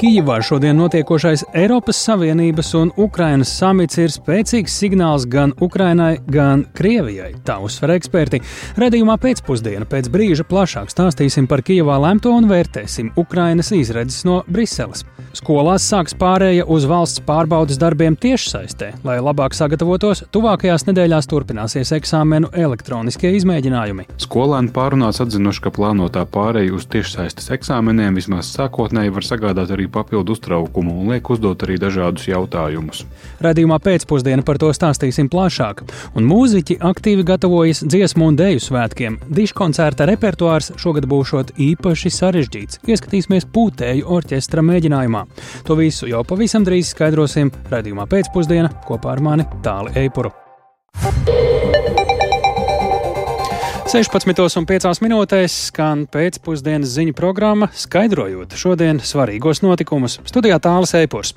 [0.00, 7.34] Kijivā šodien notiekošais Eiropas Savienības un Ukrainas samits ir spēcīgs signāls gan Ukrainai, gan Krievijai.
[7.44, 8.40] Tā uzsver eksperti.
[8.80, 15.04] Redījumā pēcpusdienā pēc brīža plašāk stāstīsim par Kijivā lemto un vērtēsim Ukrainas izredzes no Briseles.
[15.36, 20.24] Skolās sāks pārēja uz valsts pārbaudas darbiem tiešsaistē, lai labāk sagatavotos.
[20.32, 24.08] Tuvākajās nedēļās turpināsies eksāmenu elektroniskie izmēģinājumi.
[24.24, 30.34] Skolēni pārunās atzinuši, ka plānotā pārēja uz tiešsaistes eksāmeniem vismaz sākotnēji var sagādāt arī papildu
[30.36, 33.04] uztraukumu un liek uzdot arī dažādus jautājumus.
[33.44, 35.84] Radījumā pēcpusdienā par to stāstīsim plašāk.
[36.18, 39.20] Un mūziķi aktīvi gatavojas dziesmu un dēļu svētkiem.
[39.40, 42.82] Diškoncerta repertuārs šogad būšot īpaši sarežģīts.
[42.88, 45.24] Ieskatīsimies pūtēju orķestra mēģinājumā.
[45.68, 50.32] To visu jau pavisam drīz skaidrosim radījumā pēcpusdienā kopā ar mani Tāli Eipuru.
[53.90, 60.20] 16,5 minūtēs skan pēcpusdienas ziņu programma, skaidrojot šodienas svarīgos notikumus.
[60.30, 61.32] Studijā tālāk Eipors.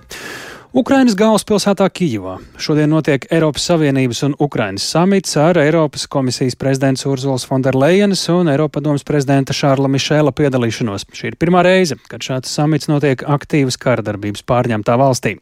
[0.74, 7.46] Ukrainas galvaspilsētā Kijivā šodien notiek Eiropas Savienības un Ukrainas samits ar Eiropas komisijas prezidents Urzuls
[7.50, 11.08] Fonderlejenes un Eiropadomas prezidenta Šārla Mišēla piedalīšanos.
[11.14, 15.36] Šī ir pirmā reize, kad šāds samits notiek aktīvas karadarbības pārņemtā valstī.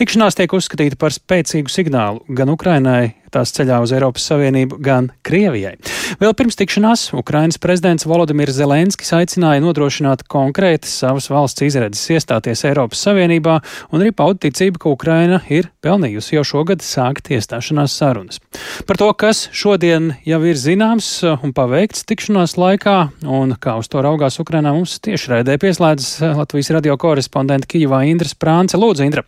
[0.00, 5.76] Tikšanās tiek uzskatīta par spēcīgu signālu gan Ukrainai, tās ceļā uz Eiropas Savienību, gan Krievijai.
[6.20, 13.02] Vēl pirms tikšanās Ukrainas prezidents Volodimirs Zelenskis aicināja nodrošināt konkrētas savas valsts izredzes iestāties Eiropas
[13.06, 13.58] Savienībā
[13.90, 18.40] un arī paud ticību, ka Ukraina ir pelnījusi jau šogad sākt iestāšanās sarunas.
[18.86, 24.02] Par to, kas šodien jau ir zināms un paveikts tikšanās laikā un kā uz to
[24.04, 28.80] raugās Ukrainā, mums tieši raidē pieslēdzas Latvijas radio korespondenta Kijivā Indra Sprānce.
[28.80, 29.24] Lūdzu, Indra!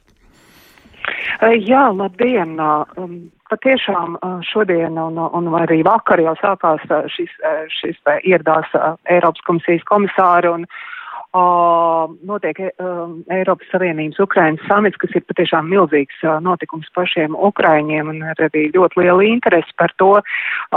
[1.42, 2.58] Jā, labdien!
[3.52, 4.14] Patiešām
[4.48, 7.32] šodien un, un arī vakar jau sākās šis,
[7.68, 8.70] šis ieradās
[9.12, 10.64] Eiropas komisijas komisāri un
[11.32, 18.10] Uh, notiek uh, Eiropas Savienības Ukrainas samits, kas ir patiešām milzīgs uh, notikums pašiem Ukraiņiem
[18.12, 20.10] un ar arī ļoti liela interesi par to.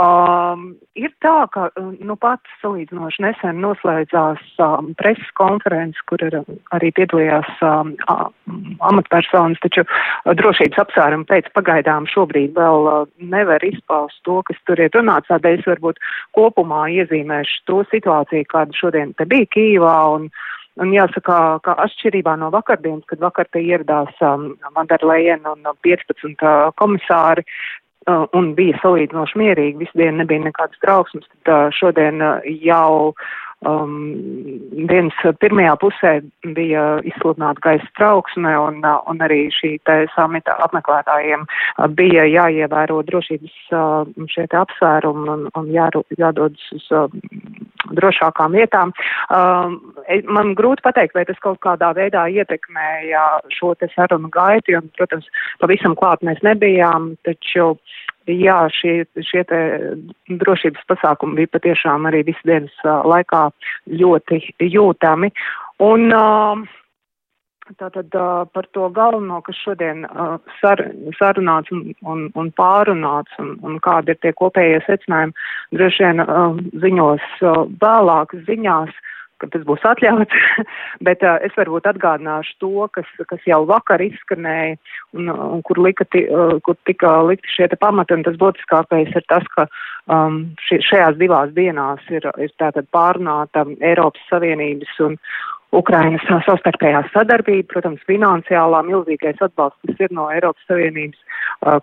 [0.00, 0.56] Uh,
[0.96, 6.38] ir tā, ka uh, nu pats salīdzinoši nesen noslēdzās um, preses konferences, kur ar,
[6.72, 7.92] arī piedalījās um,
[8.80, 14.80] amatpersonas, taču uh, drošības apsvērumu pēc pagaidām šobrīd vēl uh, nevar izpaust to, kas tur
[14.80, 16.00] ir runāts, tādēļ es varbūt
[16.32, 20.30] kopumā iezīmēšu to situāciju, kāda šodien te bija Kīvā un
[20.82, 26.68] Un jāsaka, ka atšķirībā no vakardienas, kad vakar te ieradās um, Vanderlejen un 15 uh,
[26.76, 27.46] komisāri,
[28.10, 33.14] uh, un bija salīdzinoši mierīgi, visu dienu nebija nekādas trauksmes, tad uh, šodien uh, jau
[33.66, 33.96] um,
[34.88, 36.12] dienas pirmajā pusē
[36.56, 39.76] bija izsludināta gaisa trauksme un, uh, un arī šī
[40.14, 46.88] samita apmeklētājiem uh, bija jāievēro drošības uh, šie apsvērumi un, un jā, jādodas uz
[47.96, 48.92] drošākām vietām.
[49.30, 49.78] Um,
[50.30, 53.24] man grūti pateikt, vai tas kaut kādā veidā ietekmēja
[53.54, 55.28] šo te sarunu gaitu, jo, protams,
[55.62, 57.74] pavisam klāt mēs nebijām, taču
[58.30, 59.60] jā, šie, šie te
[60.28, 63.46] drošības pasākumi bija patiešām arī visu dienas laikā
[64.02, 64.42] ļoti
[64.72, 65.32] jūtami.
[65.86, 66.66] Un, uh,
[67.74, 70.78] Tātad uh, par to galveno, kas šodien uh, sar,
[71.18, 75.34] sarunāts un, un, un pārunāts un, un kādi ir tie kopējie secinājumi,
[75.74, 78.94] droši vien uh, ziņos uh, vēlāk ziņās,
[79.40, 80.44] ka tas būs atļauts,
[81.06, 84.76] bet uh, es varbūt atgādināšu to, kas, kas jau vakar izskanēja
[85.16, 89.26] un, un kur, lika, ti, uh, kur tika likti šie pamati, un tas būtiskākais ir
[89.32, 89.66] tas, ka
[90.12, 95.20] um, ši, šajās divās dienās ir, ir tātad pārnāta Eiropas Savienības un,
[95.74, 101.18] Ukrainas savstarpējā sadarbība, protams, finansiālā milzīgais atbalsts, kas ir no Eiropas Savienības,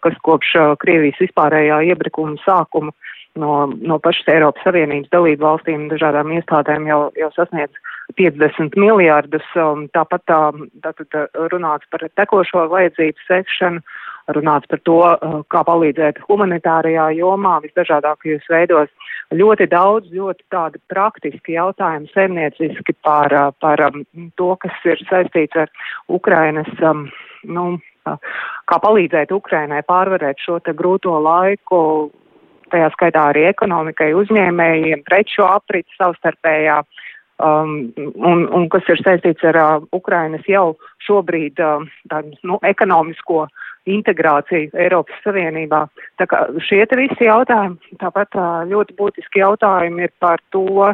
[0.05, 2.95] kas kopš Krievijas vispārējā iebrukuma sākuma
[3.39, 7.75] no, no pašas Eiropas Savienības dalību valstīm un dažādām iestādēm jau, jau sasniedz
[8.19, 9.45] 50 miljārdus.
[9.95, 10.39] Tāpat tā,
[10.85, 11.19] tātad
[11.53, 13.83] runāts par tekošo vajadzību sekšanu
[14.31, 18.91] runāts par to, uh, kā palīdzēt humanitārajā jomā visdažādākajos veidos.
[19.33, 24.03] Ļoti daudz, ļoti tādi praktiski jautājumi saimnieciski par, uh, par um,
[24.39, 25.71] to, kas ir saistīts ar
[26.07, 27.09] Ukrainas, um,
[27.43, 27.65] nu,
[28.07, 28.35] uh,
[28.69, 32.11] kā palīdzēt Ukrainai pārvarēt šo te grūto laiku,
[32.73, 36.81] tajā skaitā arī ekonomikai, uzņēmējiem, preču aprits savstarpējā.
[37.43, 41.81] Um, un, un kas ir saistīts ar uh, Ukrainas jau šobrīd uh,
[42.11, 45.83] tādu nu, ekonomisko uh, integrāciju Eiropas Savienībā.
[46.21, 48.37] Tā kā šie te visi jautājumi, tāpat
[48.69, 50.93] ļoti būtiski jautājumi ir par to,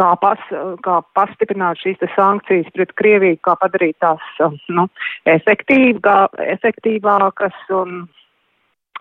[0.00, 0.40] kā, pas,
[0.84, 4.24] kā pastiprināt šīs sankcijas pret Krieviju, kā padarīt tās
[4.68, 4.88] nu,
[5.28, 6.18] efektīvā,
[6.56, 8.06] efektīvākas un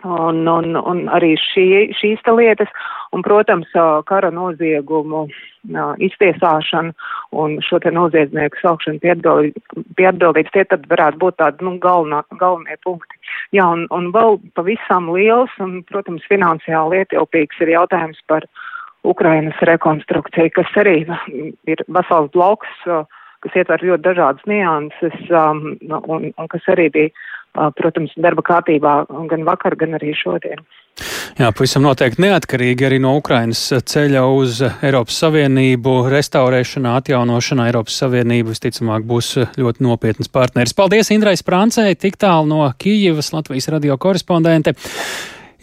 [0.03, 1.65] Un, un, un arī šī,
[1.95, 2.67] šīs lietas,
[3.15, 3.69] un, protams,
[4.09, 5.21] kara noziegumu
[6.03, 6.91] iztiesāšana
[7.31, 9.13] un šo te noziedznieku saukšanu pie
[10.09, 13.15] atbildības, tie tad varētu būt tādi, nu, galvenā, galvenie punkti.
[13.55, 18.43] Jā, un, un vēl pavisam liels un, protams, finansiāli ietilpīgs ir jautājums par
[19.07, 21.03] Ukrainas rekonstrukciju, kas arī
[21.67, 22.75] ir vesels bloks,
[23.43, 25.73] kas ietver ļoti dažādas nianses um,
[26.07, 27.11] un, un kas arī bija
[27.77, 28.95] protams, darba kārtībā
[29.29, 30.63] gan vakar, gan arī šodien.
[31.39, 37.65] Jā, pavisam noteikti neatkarīgi arī no Ukrainas ceļa uz Eiropas Savienību restaurēšanā, atjaunošanā.
[37.71, 40.75] Eiropas Savienība visticamāk būs ļoti nopietnas partneris.
[40.77, 44.75] Paldies Indrai Sprancei, tik tālu no Kijivas, Latvijas radio korespondente.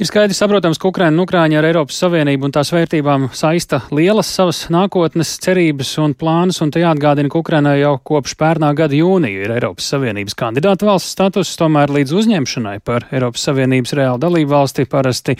[0.01, 4.31] Ir skaidrs, saprotams, ka Ukraina un Ukrāņi ar Eiropas Savienību un tās vērtībām saista lielas
[4.33, 9.43] savas nākotnes cerības un plānus, un te jāatgādina, ka Ukrainai jau kopš pērnā gada jūnija
[9.45, 14.87] ir Eiropas Savienības kandidāta valsts status, tomēr līdz uzņemšanai par Eiropas Savienības reālu dalību valsti
[14.89, 15.35] parasti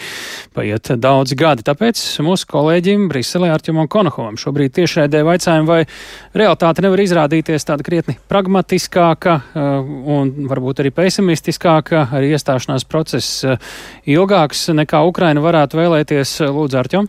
[0.53, 1.65] paiet daudzi gadi.
[1.65, 5.81] Tāpēc mūsu kolēģim Briselē Arķimam Konohovam šobrīd tiešraidē vaicājumi, vai
[6.37, 9.91] realitāte nevar izrādīties tāda krietni pragmatiskāka uh,
[10.21, 13.57] un varbūt arī pesimistiskāka, arī iestāšanās process uh,
[14.05, 17.09] ilgāk lielāks nekā Ukraina varētu vēlēties, Lūdzu, Arķom?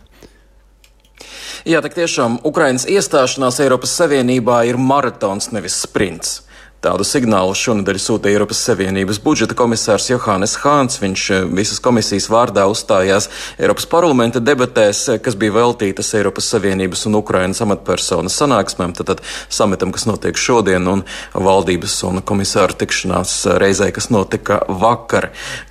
[1.66, 6.42] Jā, tak tiešām Ukrainas iestāšanās Eiropas Savienībā ir maratons, nevis sprints.
[6.82, 10.96] Tādu signālu šonadēļ sūtīja Eiropas Savienības budžeta komisārs Johannes Hāns.
[10.98, 17.06] Viņš eh, visas komisijas vārdā uzstājās Eiropas parlamenta debatēs, eh, kas bija veltītas Eiropas Savienības
[17.06, 21.04] un Ukrainas amatpersonas sanāksmēm, tātad samitam, kas notiek šodien, un
[21.38, 25.28] valdības un komisāru tikšanās reizē, kas notika vakar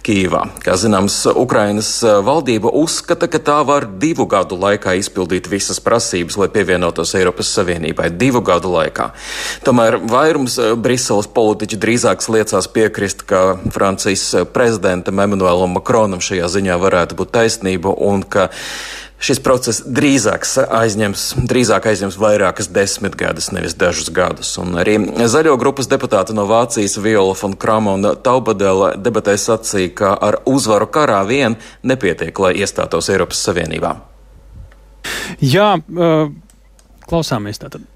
[0.07, 0.45] Kīvā.
[0.63, 6.39] Kā zināms, Ukrainas eh, valdība uzskata, ka tā var divu gadu laikā izpildīt visas prasības,
[6.39, 8.13] lai pievienotos Eiropas Savienībai.
[8.15, 9.11] Divu gadu laikā.
[9.67, 14.21] Tomēr vairums Briseles Briseles politiķi drīzāk liecās piekrist, ka Francijas
[14.53, 18.51] prezidentam Emanuēlam Makronam šajā ziņā varētu būt taisnība un ka
[19.17, 20.45] šis process drīzāk
[20.77, 24.51] aizņems, drīzāk aizņems vairākas desmitgades, nevis dažus gadus.
[24.61, 30.11] Un arī zaļo grupas deputāti no Vācijas Viola von Krama un Taubadela debatē sacīja, ka
[30.21, 33.95] ar uzvaru karā vien nepietiek, lai iestātos Eiropas Savienībā.
[35.41, 36.29] Jā, uh,
[37.09, 37.89] klausāmies tātad.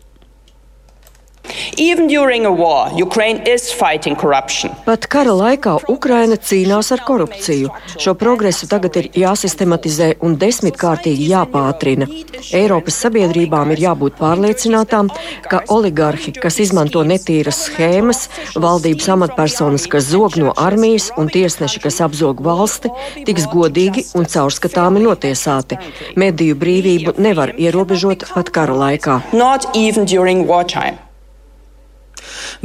[4.86, 7.72] Pat kara laikā Ukraina cīnās ar korupciju.
[8.02, 12.08] Šo progresu tagad ir jāsistematizē un desmitkārtīgi jāpātrina.
[12.56, 15.10] Eiropas sabiedrībām ir jābūt pārliecinātām,
[15.50, 18.26] ka oligarhi, kas izmanto netīras schēmas,
[18.56, 22.92] valdības amatpersonas, kas zog no armijas un tiesneši, kas apzog valsti,
[23.28, 25.80] tiks godīgi un caurskatāmi notiesāti.
[26.20, 29.22] Mediju brīvību nevar ierobežot pat kara laikā.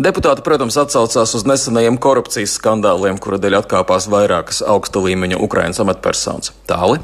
[0.00, 6.54] Deputāti, protams, atsaucās uz nesenajiem korupcijas skandāliem, kura dēļ atkāpās vairākas augsta līmeņa Ukraiņas amatpersonas.
[6.70, 7.00] Tāli.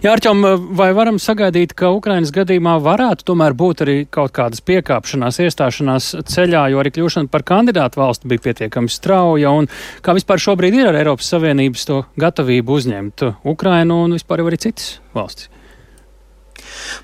[0.00, 0.44] Jā, Arčom,
[0.76, 6.64] vai varam sagaidīt, ka Ukrainas gadījumā varētu tomēr būt arī kaut kādas piekāpšanās, iestāšanās ceļā,
[6.72, 9.68] jo arī kļūšana par kandidātu valsti bija pietiekami strauja, un
[10.04, 14.98] kā vispār šobrīd ir ar Eiropas Savienības to gatavību uzņemt Ukrainu un vispār arī citas
[15.16, 15.52] valstis?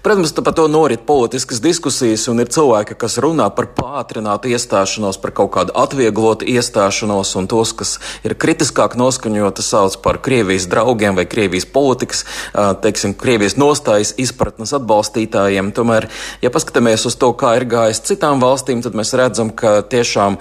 [0.02, 5.34] Protams, par to norit politiskas diskusijas, un ir cilvēki, kas runā par pātrinātu iestāšanos, par
[5.36, 11.26] kaut kādu atvieglotu iestāšanos, un tos, kas ir kritiskāk noskaņoti, sauc par Krievijas draugiem vai
[11.30, 12.24] Krievijas politikas,
[12.84, 15.72] teiksim, Krievijas nostājas izpratnes atbalstītājiem.
[15.74, 16.08] Tomēr,
[16.44, 20.38] ja paskatāmies uz to, kā ir gājis citām valstīm, tad mēs redzam, ka tiešām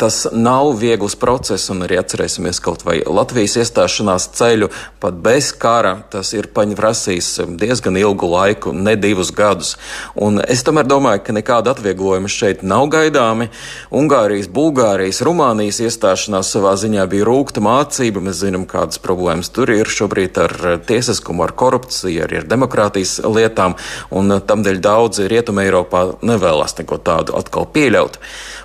[0.00, 4.70] tas nav viegls process, un arī atcerēsimies kaut vai Latvijas iestāšanās ceļu
[5.02, 5.98] pat bez kara.
[6.12, 9.76] Tas ir paņprasījis diezgan ilgu laiku ne divus gadus.
[10.14, 13.48] Un es tomēr domāju, ka nekāda atvieglojuma šeit nav gaidāmi.
[13.94, 18.22] Ungārijas, Bulgārijas, Rumānijas iestāšanās savā ziņā bija rūkta mācība.
[18.24, 20.56] Mēs zinām, kādas problēmas tur ir šobrīd ar
[20.88, 23.76] tiesiskumu, ar korupciju, arī ar demokrātijas lietām,
[24.10, 28.18] un tamdēļ daudzi Rietumē Eiropā nevēlas neko tādu atkal pieļaut.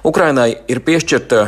[0.07, 1.39] Ukrainai ir piešķirta,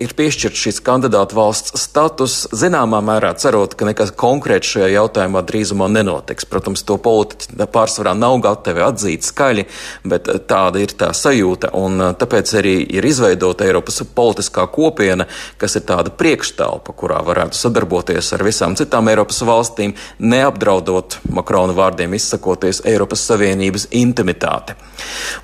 [0.00, 5.88] ir piešķirta šis kandidātu valsts status, zināmā mērā cerot, ka nekas konkrēts šajā jautājumā drīzumā
[5.92, 6.48] nenotiks.
[6.48, 7.58] Protams, to politiķi
[7.96, 9.64] pārsvarā nav gatavi atzīt skaļi,
[10.04, 15.26] bet tāda ir tā sajūta, un tāpēc arī ir izveidota Eiropas politiskā kopiena,
[15.58, 22.14] kas ir tāda priekštelpa, kurā varētu sadarboties ar visām citām Eiropas valstīm, neapdraudot Makrona vārdiem
[22.16, 24.76] izsakoties Eiropas Savienības intimitāti.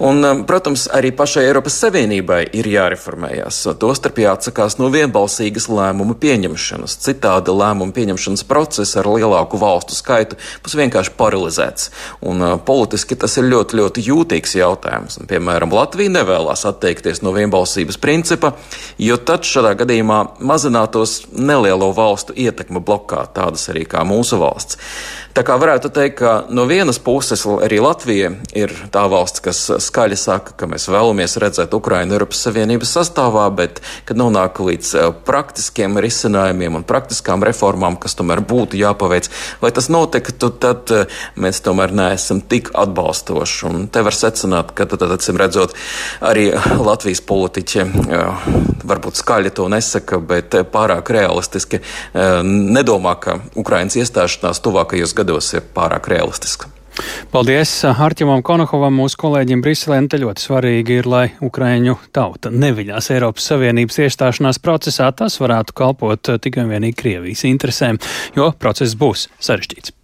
[0.02, 3.62] Un, protams, arī pašai Eiropas Savienībai ir jāreformējas.
[3.80, 6.98] Tostarp jāatsakās no vienbalsīgas lēmumu pieņemšanas.
[7.04, 11.90] Citādi lēmumu pieņemšanas process ar lielāku valstu skaitu būs vienkārši paralizēts.
[12.28, 15.18] Un politiski tas ir ļoti, ļoti jūtīgs jautājums.
[15.20, 18.52] Un, piemēram, Latvija nevēlas atteikties no vienbalsības principa,
[19.00, 24.80] jo tad šādā gadījumā mazinātos nelielo valstu ietekme blokā, tādas arī kā mūsu valsts.
[25.32, 30.16] Tā kā varētu teikt, ka no vienas puses arī Latvija ir tā valsts, kas skaļi
[30.20, 35.96] saka, ka mēs vēlamies redzēt Ukrainu Eiropas Savienības sastāvā, bet kad nonāk līdz eh, praktiskiem
[36.04, 39.30] risinājumiem un praktiskām reformām, kas tomēr būtu jāpaveic,
[39.64, 43.64] lai tas notiktu, tad eh, mēs tomēr neesam tik atbalstoši.
[43.70, 45.72] Un te var secināt, ka tad, acīm redzot,
[46.20, 48.44] arī Latvijas politiķi eh,
[48.84, 51.78] varbūt skaļi to nesaka, bet pārāk realistiski
[52.12, 56.68] nedomā, ka Ukrainas iestāšanās tuvākajos gados gados ir pārāk realistiska.
[57.32, 60.02] Paldies Arķimam Konokovam, mūsu kolēģim Briselē.
[60.02, 65.08] Un te ļoti svarīgi ir, lai Ukraiņu tauta neviļās Eiropas Savienības iestāšanās procesā.
[65.16, 68.00] Tas varētu kalpot tikai un vienīgi Krievijas interesēm,
[68.36, 69.96] jo process būs sarežģīts.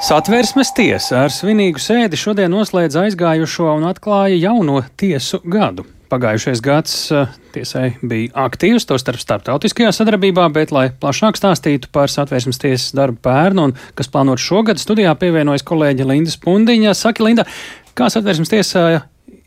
[0.00, 5.84] Satversmes tiesa ar svinīgu sēdi šodien noslēdz aizgājušo un atklāja jauno tiesu gadu.
[6.10, 12.10] Pagājušais gads eh, tiesai bija aktīvs, to starp starptautiskajā sadarbībā, bet, lai plašāk stāstītu par
[12.10, 16.96] satvērsmes tiesas darbu pērnu un kas plānot šogad, studijā pievienojas kolēģe Linda Spundiņa.
[16.98, 17.46] Saki, Linda,
[17.94, 18.84] kā satvērsmes tiesā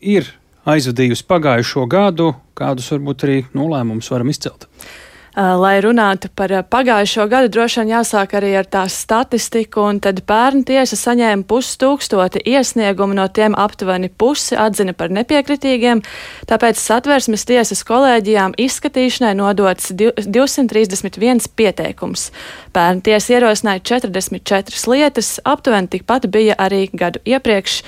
[0.00, 0.32] ir
[0.64, 4.64] aizvadījusi pagājušo gadu, kādus varbūt arī nolēmumus varam izcelt?
[5.34, 9.96] Eh, lai runātu par eh, pagājušo gadu, droši vien jāsāk arī ar tās statistiku, un
[9.98, 16.04] tad pērn tiesa saņēma pustūkstoti iesniegumu, no tiem aptuveni pusi atzina par nepiekritīgiem,
[16.46, 22.28] tāpēc satversmes tiesas kolēģijām izskatīšanai nodots 231 pieteikums.
[22.70, 27.80] Pērn tiesa ierosināja 44 lietas, aptuveni tikpat bija arī gadu iepriekš.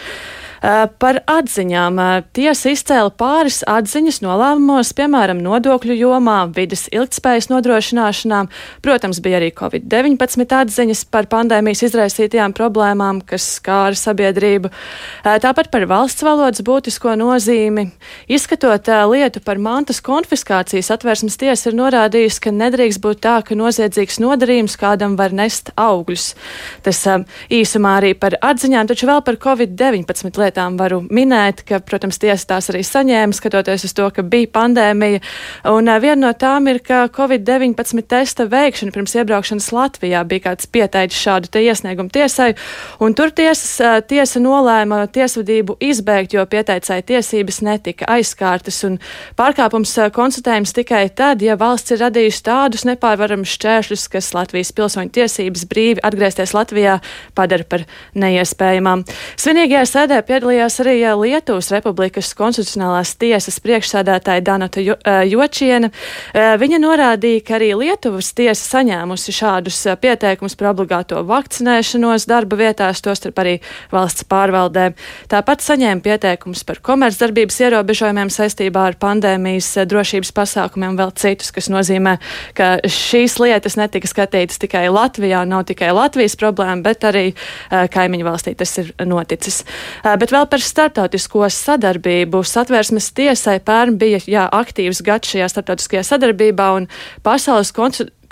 [0.67, 1.99] Eh, par atziņām.
[2.03, 8.41] Eh, tiesa izcēla pāris atziņas nolēmumos, piemēram, nodokļu jomā, vidas ilgtspējas nodrošināšanā.
[8.83, 14.73] Protams, bija arī Covid-19 atziņas par pandēmijas izraisītajām problēmām, kas skāra sabiedrību.
[14.73, 17.93] Eh, tāpat par valsts valodas būtisko nozīmi.
[18.27, 24.19] Izskatot lietu par mantas konfiskācijas atvērsmes tiesa ir norādījusi, ka nedrīkst būt tā, ka noziedzīgs
[24.19, 26.35] nodarījums kādam var nest augļus.
[26.83, 27.07] Tas
[27.51, 32.55] īsumā arī par atziņām, taču vēl par Covid-19 lietām lietām varu minēt, ka, protams, tiesa
[32.55, 35.21] tās arī saņēma, skatoties uz to, ka bija pandēmija.
[35.69, 40.67] Un uh, viena no tām ir, ka Covid-19 testa veikšana pirms iebraukšanas Latvijā bija kāds
[40.67, 42.55] pieteicis šādu te iesniegumu tiesai,
[43.01, 48.99] un tur tiesas, uh, tiesa nolēma tiesvedību izbeigt, jo pieteicēja tiesības netika aizskārtas, un
[49.37, 55.13] pārkāpums uh, konstatējums tikai tad, ja valsts ir radījusi tādus nepārvaramus šķēršļus, kas Latvijas pilsoņu
[55.21, 56.99] tiesības brīvi atgriezties Latvijā
[57.37, 57.85] padara par
[58.17, 59.05] neiespējamām.
[59.41, 64.83] Svinīgajā sēdē piedalījās piedalījās arī Lietuvas Republikas konstitucionālās tiesas priekšsādātāja Danata
[65.25, 65.89] Jočiena.
[66.35, 73.41] Viņa norādīja, ka arī Lietuvas tiesa saņēmusi šādus pieteikumus par obligāto vakcinēšanos darba vietās, tostarp
[73.41, 73.55] arī
[73.95, 74.91] valsts pārvaldē.
[75.33, 82.19] Tāpat saņēma pieteikumus par komercdarbības ierobežojumiem saistībā ar pandēmijas drošības pasākumiem vēl citus, kas nozīmē,
[82.59, 87.27] ka šīs lietas netika skatītas tikai Latvijā, nav tikai Latvijas problēma, bet arī
[87.71, 89.63] kaimiņu valstī tas ir noticis.
[90.05, 92.43] Bet vēl par startautisko sadarbību.
[92.47, 96.87] Satvērsmes tiesai pērn bija jā, aktīvs gads šajā startautiskajā sadarbībā un
[97.27, 97.73] pasaules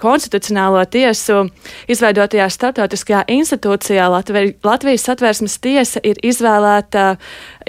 [0.00, 1.44] konstitucionālo tiesu
[1.90, 7.16] izveidotajā startautiskajā institūcijā Latvijas, satvērsmes tiesa ir izvēlēta,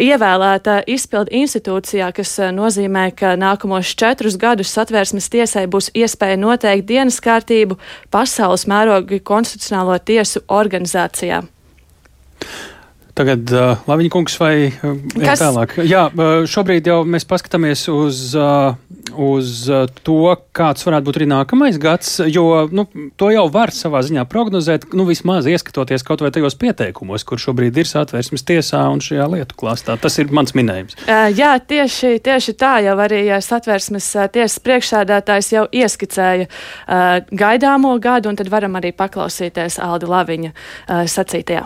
[0.01, 6.88] ievēlēta izpildu institūcijā, kas eh, nozīmē, ka nākamos četrus gadus satvērsmes tiesai būs iespēja noteikt
[6.89, 7.77] dienas kārtību
[8.13, 11.44] pasaules mēroga konstitucionālo tiesu organizācijā.
[13.15, 15.39] Tagad, uh, Laviņa kungs, vai uh, Kas?
[15.39, 15.77] tālāk?
[15.88, 18.75] Jā, uh, šobrīd jau mēs paskatāmies uz, uh,
[19.15, 19.69] uz
[20.03, 20.17] to,
[20.55, 22.84] kāds varētu būt arī nākamais gads, jo nu,
[23.15, 27.79] to jau var savā ziņā prognozēt, nu, vismaz ieskatoties kaut vai tajos pieteikumos, kur šobrīd
[27.79, 29.95] ir satversmes tiesā un šajā lietu klāstā.
[30.01, 31.00] Tas ir mans minējums.
[31.07, 36.51] Jā, tieši, tieši tā jau arī satversmes tiesas priekšsēdētājs jau ieskicēja
[37.31, 40.55] gaidāmo gadu, un tad varam arī paklausīties Aldi Laviņa
[41.15, 41.65] sacītajā.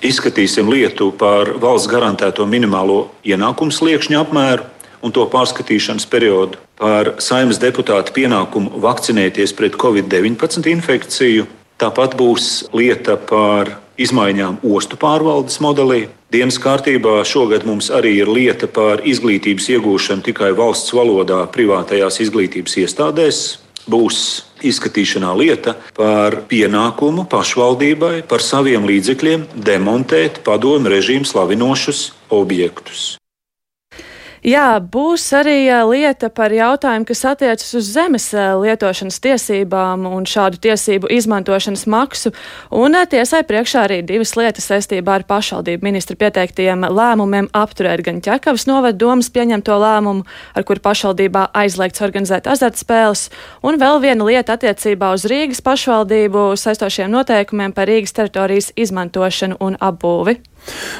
[0.00, 4.64] Izskatīsim lietu par valsts garantēto minimālo ienākumu sliekšņu apmēru
[5.04, 11.46] un to pārskatīšanas periodu, par saimnes deputātu pienākumu vakcinēties pret covid-19 infekciju.
[11.80, 16.06] Tāpat būs lieta par izmaiņām ostu pārvaldes modelī.
[16.32, 22.76] Dienas kārtībā šogad mums arī ir lieta par izglītības iegūšanu tikai valsts valodā privātajās izglītības
[22.84, 23.42] iestādēs
[23.90, 24.20] būs
[24.66, 33.19] izskatīšanā lieta par pienākumu pašvaldībai par saviem līdzekļiem demontēt padomu režīmu slavinošus objektus.
[34.40, 41.10] Jā, būs arī lieta par jautājumu, kas attiecas uz zemes lietošanas tiesībām un šādu tiesību
[41.12, 42.32] izmantošanas maksu.
[42.72, 48.64] Un tiesai priekšā arī divas lietas saistībā ar pašvaldību ministra pieteiktiem lēmumiem apturēt gan ķekavas
[48.70, 50.24] novada domas pieņemto lēmumu,
[50.56, 53.28] ar kuru pašvaldībā aizliegts organizēt azartspēles,
[53.60, 59.76] un vēl viena lieta attiecībā uz Rīgas pašvaldību saistošiem noteikumiem par Rīgas teritorijas izmantošanu un
[59.76, 60.40] apbūvi.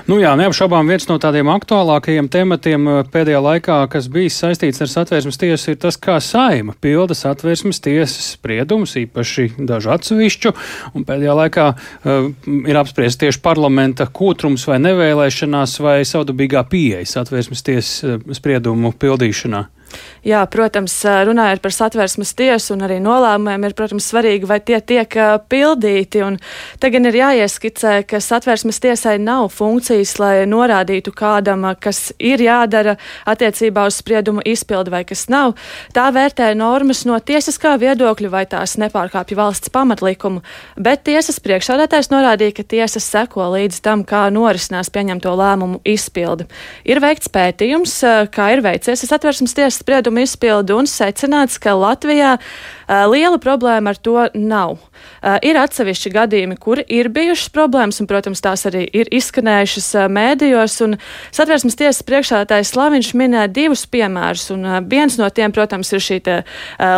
[0.08, 4.90] Nu jā, neapšaubām viens no tādiem aktuālākajiem tematiem eh, pēdējā laikā, kas bijis saistīts ar
[4.90, 10.54] satvērsmes tiesu, ir tas, kā saima pilda satvērsmes tiesas spriedumus, īpaši dažu atsevišķu,
[10.96, 12.30] un pēdējā laikā uh,
[12.70, 19.66] ir apspriests tieši parlamenta kūtrums vai nevēlēšanās vai saudabīgā pieeja satvērsmes tiesas uh, spriedumu pildīšanā.
[20.20, 25.14] Jā, protams, runājot par satversmes tiesu un arī nolēmumiem, ir, protams, svarīgi, vai tie tiek
[25.48, 26.20] pildīti.
[26.26, 26.36] Un
[26.80, 32.98] te gan ir jāieskicē, ka satversmes tiesai nav funkcijas, lai norādītu kādam, kas ir jādara
[33.28, 35.56] attiecībā uz spriedumu izpildi vai kas nav.
[35.96, 40.44] Tā vērtē normas no tiesiskā viedokļa, vai tās nepārkāpja valsts pamatlikumu,
[40.76, 46.44] bet tiesas priekšādātājs norādīja, ka tiesas seko līdz tam, kā norisinās pieņemto lēmumu izpildi.
[46.84, 47.96] Ir veikts pētījums,
[48.34, 52.36] kā ir veicies satversmes tiesas spriedumu izpildu un secināts, ka Latvijā
[53.10, 54.78] liela problēma ar to nav.
[55.46, 60.78] Ir atsevišķi gadījumi, kur ir bijušas problēmas, un, protams, tās arī ir izskanējušas mēdījos.
[61.36, 66.38] Satversmes tiesas priekšādātājs Slaviņš minēja divus piemērus, un viens no tiem, protams, ir šī te,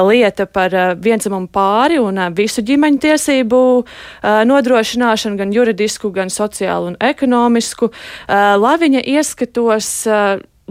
[0.09, 3.61] lieta par vienzimumu pāri un visu ģimeņu tiesību
[4.51, 7.93] nodrošināšanu, gan juridisku, gan sociālu un ekonomisku.
[8.29, 9.93] Laviņa ieskatos.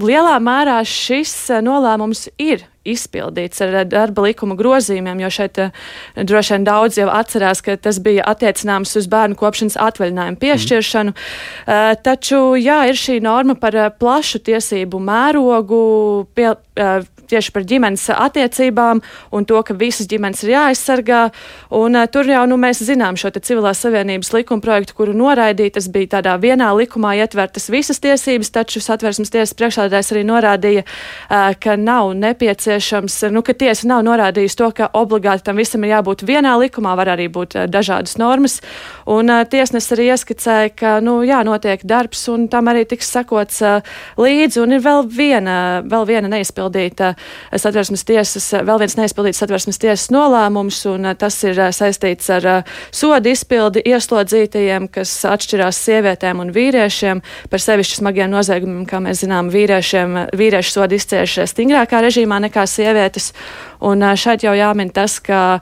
[0.01, 5.83] Lielā mērā šis eh, nolēmums ir izpildīts ar darba likuma grozījumiem, jo šeit uh,
[6.17, 11.13] droši vien daudz jau atcerās, ka tas bija attiecināms uz bērnu kopšanas atvaļinājumu piešķiršanu.
[11.13, 11.99] Mm.
[12.01, 15.83] Taču, jā, ir šī norma par plašu tiesību mērogu,
[16.33, 16.55] pie,
[17.31, 21.21] tieši par ģimenes attiecībām un to, ka visas ģimenes ir jāaizsargā.
[21.77, 25.77] Un, uh, tur jau nu, mēs zinām šo civilās savienības likuma projektu, kuru noraidīja.
[25.77, 31.51] Tas bija tādā vienā likumā ietvertas visas tiesības, taču satversmes tiesas priekšādājs arī norādīja, uh,
[31.61, 36.25] ka nav nepieciešams, nu, ka tiesa nav norādījusi to, ka obligāti tam visam ir jābūt
[36.27, 38.59] vienā likumā, var arī būt uh, dažādas normas.
[39.09, 43.61] Un uh, tiesnes arī ieskicēja, ka, nu, jā, notiek darbs un tam arī tiks sakots
[43.65, 44.61] uh, līdzi.
[44.63, 45.55] Un ir vēl viena,
[45.87, 47.13] vēl viena neizpildīta
[47.51, 52.47] satversmes tiesas, vēl viens neizpildīts satversmes tiesas nolēmums, un eh, tas ir eh, saistīts ar
[52.47, 59.23] eh, sodu izpildi ieslodzītajiem, kas atšķirās sievietēm un vīriešiem par sevišķi smagiem noziegumiem, kā mēs
[59.25, 63.31] zinām, vīriešiem, vīriešu sodu izcieš stingrākā režīmā nekā sievietes.
[63.81, 65.57] Un šeit jau jāmin tas, ka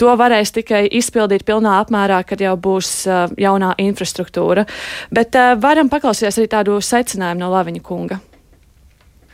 [0.00, 3.04] to varēs tikai izpildīt pilnā apmērā, kad jau būs
[3.36, 4.64] jaunā infrastruktūra.
[5.12, 8.22] Bet varam paklausīties arī tādu secinājumu no Laviņa kunga.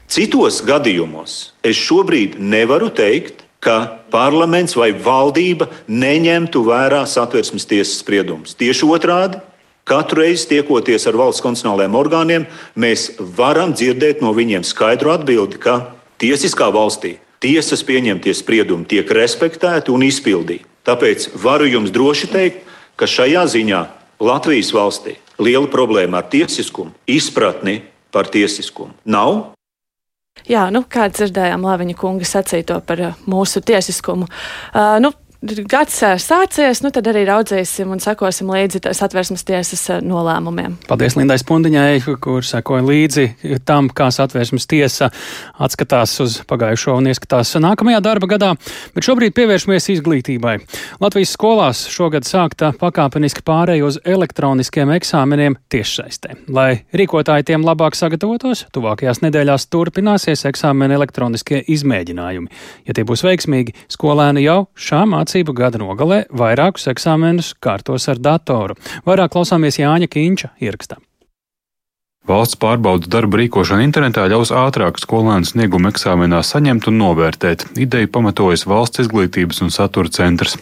[0.07, 8.55] Citos gadījumos es šobrīd nevaru teikt, ka parlaments vai valdība neņemtu vērā satversmes tiesas spriedumus.
[8.55, 9.41] Tieši otrādi,
[9.87, 12.47] katru reizi tiekoties ar valsts konstitucionālajiem orgāniem,
[12.79, 19.91] mēs varam dzirdēt no viņiem skaidru atbildi, ka tiesiskā valstī tiesas pieņemtie spriedumi tiek respektēti
[19.91, 20.65] un izpildīti.
[20.87, 22.63] Tāpēc varu jums droši teikt,
[22.95, 23.83] ka šajā ziņā
[24.23, 27.81] Latvijas valstī liela problēma ar tiesiskumu, izpratni
[28.15, 29.56] par tiesiskumu nav.
[30.47, 34.29] Jā, nu, kā dzirdējām, Lāviņa kunga sacīto par uh, mūsu tiesiskumu.
[34.29, 35.11] Uh, nu,
[35.43, 40.79] gads sācies, nu tad arī raudzēsim un sekosim līdzi satversmes tiesas nolēmumiem.
[40.89, 45.11] Paldies Lindai Spundiņai, kur sekoja līdzi tam, kā satversmes tiesa
[45.61, 48.55] atskatās uz pagājušo un ieskatās nākamajā darba gadā,
[48.95, 50.57] bet šobrīd pievēršamies izglītībai.
[51.01, 56.41] Latvijas skolās šogad sākta pakāpeniski pārēj uz elektroniskiem eksāmeniem tiešsaistē.
[56.49, 62.51] Lai rīkotāji tiem labāk sagatavotos, tuvākajās nedēļās turpināsies eksāmeni elektroniskie izmēģinājumi.
[62.89, 68.23] Ja tie būs veiksmīgi, skolēni jau šā mācību mācību gada nogalē vairākus eksāmenus kārtos ar
[68.23, 68.79] datoru.
[69.07, 71.03] Vairāk klausāmies Jāņa Kīņša ierakstā.
[72.27, 77.63] Valsts pārbaudas darba rīkošana internetā ļaus ātrāk skolēnu sniegumu eksāmenā saņemt un novērtēt.
[77.79, 80.57] Ideju pamatojas Valsts izglītības un satura centrs.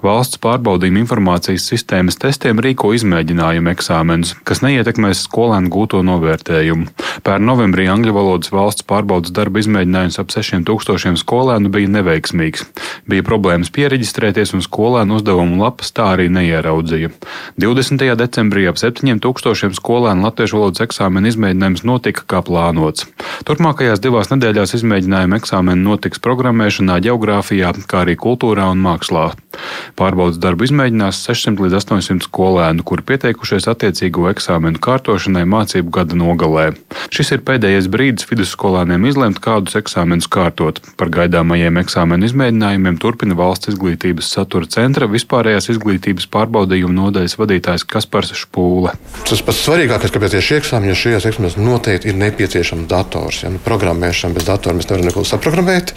[0.00, 6.88] Valsts pārbaudījuma informācijas sistēmas testiem rīko izmēģinājumu eksāmenus, kas neietekmēs skolēnu gūto novērtējumu.
[7.28, 12.64] Pērn novembrī angļu valodas valsts pārbaudas darba izmēģinājums ap 6000 skolēnu bija neveiksmīgs.
[13.04, 17.12] Bija problēmas pieregistrēties un skolēnu uzdevumu lapas tā arī neieraudzīja.
[17.60, 18.08] 20.
[18.24, 23.08] decembrī ap 7000 skolēnu latviešu valodas eksāmenu eksāmena izmēģinājums notika kā plānots.
[23.42, 29.32] Turpmākajās divās nedēļās izmēģinājuma eksāmeni notiks programmēšanā, geogrāfijā, kā arī kultūrā un mākslā.
[29.98, 36.66] Pārbaudas darbu izmēģinās 600 līdz 800 skolēnu, kuri pieteikušies attiecīgo eksāmenu kārtošanai mācību gada nogalē.
[37.12, 40.80] Šis ir pēdējais brīdis vidusskolāniem izlemt, kādus eksāmenus kārtot.
[41.00, 48.32] Par gaidāmajiem eksāmenu izmēģinājumiem turpina valsts izglītības satura centra vispārējās izglītības pārbaudījuma nodaļas vadītājs Kaspars
[48.38, 48.94] Špūle.
[49.26, 53.42] Tas pats svarīgākais, kāpēc ir šie eksāmeni, jo šajos eksāmenos noteikti ir nepieciešams dators.
[53.44, 53.52] Ja?
[53.52, 55.94] Nu, programmēšana bez datora mēs nevaram neko saprogrammēt.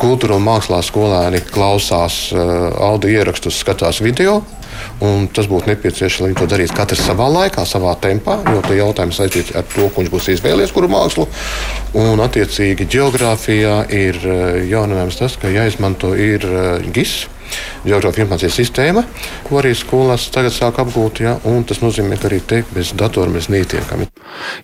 [0.00, 4.40] Kultūra un mākslā skolēni klausās uh, audio ierakstus, skatās video.
[5.36, 9.56] Tas būtu nepieciešams, lai to darītu katrs savā laikā, savā tempā, jo tie jautājumi saistīti
[9.56, 11.28] ar to, viņš būs izvēlējies, kuru mākslu.
[11.96, 17.24] Un, attiecīgi, geogrāfijā ir eh, jauninājums tas, ka jāizmanto ir eh, GIS
[17.86, 19.02] geogrāfijas informācijas sistēma,
[19.46, 21.22] ko arī skolās tagad sāk apgūt.
[21.24, 24.06] Ja, tas nozīmē, ka arī te bez datora mēs netiekam.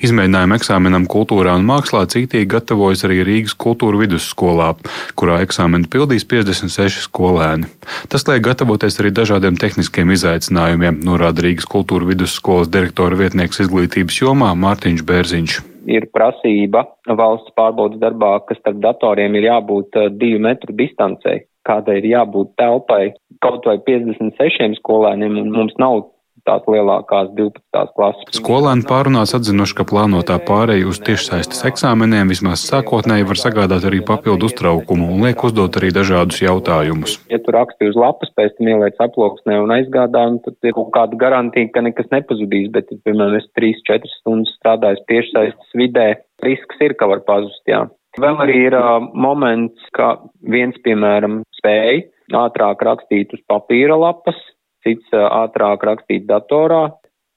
[0.03, 4.73] Izmēģinājumu eksāmenam kultūrā un mākslā cītīgi gatavojas arī Rīgas kultūra vidusskolā,
[5.17, 7.71] kurā eksāmenu pildīs 56 skolēni.
[8.13, 14.53] Tas liek gatavoties arī dažādiem tehniskiem izaicinājumiem, norāda Rīgas kultūra vidusskolas direktora vietnieks izglītības jomā
[14.59, 20.77] Mārtiņš Bērziņš ir prasība valsts pārbaudas darbā, ka starp datoriem ir jābūt eh, divu metru
[20.79, 26.05] distancei kādai ir jābūt telpai kaut vai 56 skolēniem, un mums nav
[26.47, 27.93] tās lielākās 12.
[27.97, 28.39] klases.
[28.39, 34.51] Skolēni pārunās atzinuši, ka plānotā pārēja uz tiešsaistes eksāmeniem vismaz sākotnēji var sagādāt arī papildu
[34.51, 37.19] uztraukumu un liek uzdot arī dažādus jautājumus.
[37.33, 40.93] Ja tu raksti uz lapas, pēc tam ieliec aploksnē un aizgādā, un tad ir kaut
[40.97, 46.09] kāda garantija, ka nekas nepazudīs, bet, ja, piemēram, es 3-4 stundas strādāju tiešsaistes vidē,
[46.43, 47.87] risks ir, ka var pazust, jā.
[48.21, 50.19] Vēl arī ir uh, moments, ka
[50.53, 52.03] viens, piemēram, spēj
[52.35, 54.37] ātrāk rakstīt uz papīra lapas,
[54.83, 56.91] cits ātrāk rakstīt datorā.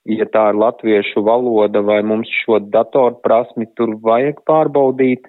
[0.06, 5.26] Ja tā ir latviešu valoda, vai mums šo datoru prasmi tur vajag pārbaudīt,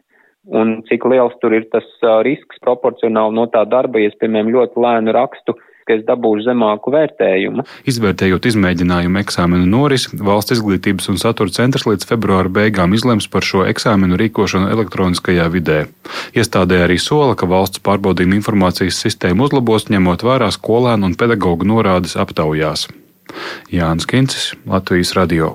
[0.53, 1.87] un cik liels tur ir tas
[2.27, 6.93] risks proporcionāli no tā darba, ja es, piemēram, ļoti lēnu rakstu, ka es dabūšu zemāku
[6.95, 7.65] vērtējumu.
[7.89, 13.65] Izvērtējot izmēģinājumu eksāmenu norisi, Valsts izglītības un satura centrs līdz februāra beigām izlems par šo
[13.71, 15.85] eksāmenu rīkošanu elektroniskajā vidē.
[16.37, 22.19] Iestādē arī sola, ka valsts pārbaudījuma informācijas sistēmu uzlabos, ņemot vērā skolēnu un pedagoģu norādes
[22.19, 22.89] aptaujās.
[23.73, 25.55] Jānis Kincis, Latvijas Radio.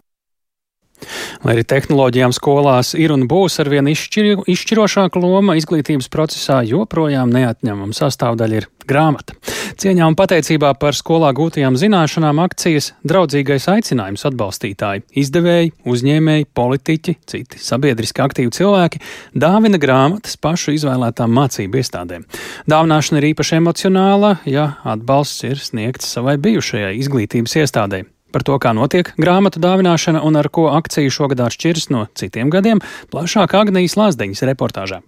[1.42, 7.98] Lai arī tehnoloģijām skolās ir un būs arvien izšķir, izšķirošāka loma izglītības procesā, joprojām neatņemama
[7.98, 9.34] sastāvdaļa ir grāmata.
[9.82, 17.62] Cieņā un pateicībā par skolā gūtajām zināšanām akcijas draudzīgais aicinājums atbalstītāji, izdevēji, uzņēmēji, politiķi, citi
[17.66, 19.02] sabiedriski aktīvi cilvēki
[19.34, 22.30] dāvina grāmatas pašu izvēlētām mācību iestādēm.
[22.70, 28.12] Dāvināšana ir īpaši emocionāla, ja atbalsts ir sniegts savai bijušajai izglītības iestādēji.
[28.32, 32.80] Par to, kā notiek grāmatu dāvināšana un ar ko akcija šogad atšķiras no citiem gadiem,
[33.12, 35.02] plašāk Agnijas Lāsdeņas reportāžā.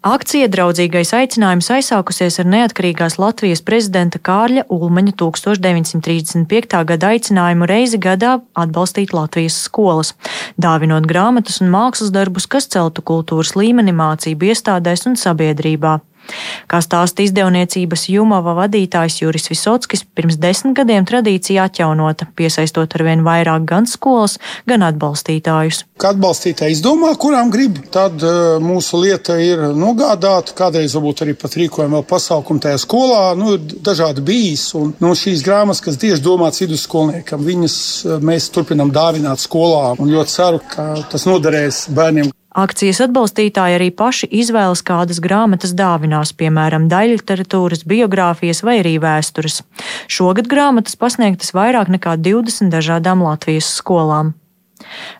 [0.00, 6.78] Akcija draudzīgais aicinājums aizsākusies ar neatkarīgās Latvijas prezidenta Kārļa Ulmaņa 1935.
[6.88, 10.14] gada aicinājumu reizi gadā atbalstīt Latvijas skolas,
[10.56, 15.98] dāvinot grāmatas un mākslas darbus, kas celtu kultūras līmeni mācību iestādēs un sabiedrībā.
[16.70, 23.66] Kā stāsta izdevniecības Jumava vadītājs Juris Visockis, pirms desmit gadiem tradīcija atjaunota, piesaistot arvien vairāk
[23.68, 24.38] gan skolas,
[24.70, 25.84] gan atbalstītājus.
[26.00, 30.52] Kad atbalstītāji izdomā, kurām grib, tad uh, mūsu lieta ir nogādāt.
[30.58, 33.22] Kādreiz varbūt arī pat rīkojam vēl pasākumu tajā skolā.
[33.40, 34.68] Nu, dažādi bijis.
[34.78, 39.94] Un, nu, šīs grāmatas, kas tieši domāts vidusskolniekam, viņas uh, mēs turpinām dāvināt skolā.
[39.98, 42.34] Un ļoti ceru, ka tas noderēs bērniem.
[42.50, 49.60] Akcijas atbalstītāji arī paši izvēlas, kādas grāmatas dāvinās, piemēram, daļliteratūras, biogrāfijas vai arī vēstures.
[50.10, 54.34] Šogad grāmatas pasniegtas vairāk nekā 20 dažādām Latvijas skolām.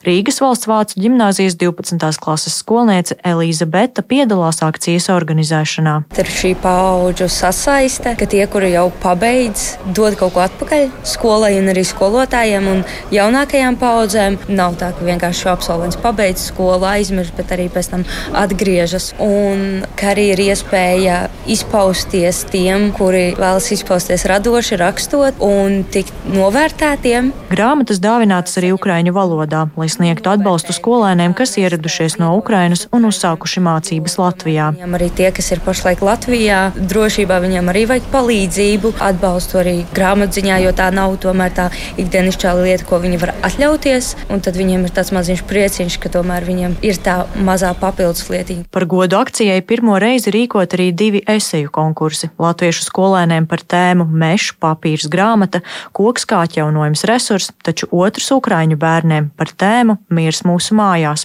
[0.06, 2.18] Rīgas valsts vācu ģimnāzijas 12.
[2.22, 5.94] klases skolniece Elīza Beta piedalās akcijas organizēšanā.
[6.16, 11.68] Ir šī paudžu sasaiste, ka tie, kuri jau pabeidz, dod kaut ko atpakaļ skolai un
[11.72, 12.82] arī skolotājiem un
[13.14, 14.38] jaunākajām paudzēm.
[14.48, 18.06] Nav tā, ka vienkārši absolvents pabeidz skolu, aizmirst, bet arī pēc tam
[18.40, 19.12] atgriežas.
[19.20, 21.20] Un ka arī ir iespēja
[21.50, 27.32] izpausties tiem, kuri vēlas izpausties radoši, rakstot un tikt novērtētiem.
[27.52, 33.06] Grāmatas dāvinātas arī ukraiņu valodā valodā, lai sniegtu atbalstu skolēniem, kas ieradušies no Ukrainas un
[33.08, 34.70] uzsākuši mācības Latvijā.
[34.76, 40.60] Viņam arī tie, kas ir pašlaik Latvijā, drošībā viņam arī vajag palīdzību, atbalstu arī grāmatziņā,
[40.64, 44.14] jo tā nav tomēr tā ikdienišķā lieta, ko viņi var atļauties.
[44.30, 48.68] Un tad viņiem ir tāds maziņš prieciņš, ka tomēr viņiem ir tā mazā papildus lietiņa.
[48.70, 54.54] Par godu akcijai pirmo reizi rīkot arī divi eseju konkursi- latviešu skolēniem par tēmu Meža
[54.60, 55.60] papīrs grāmata,
[55.92, 61.24] koks kā atjaunojums resurs, taču otrs ukraiņu bērniem par tēmu Miers mūsu mājās.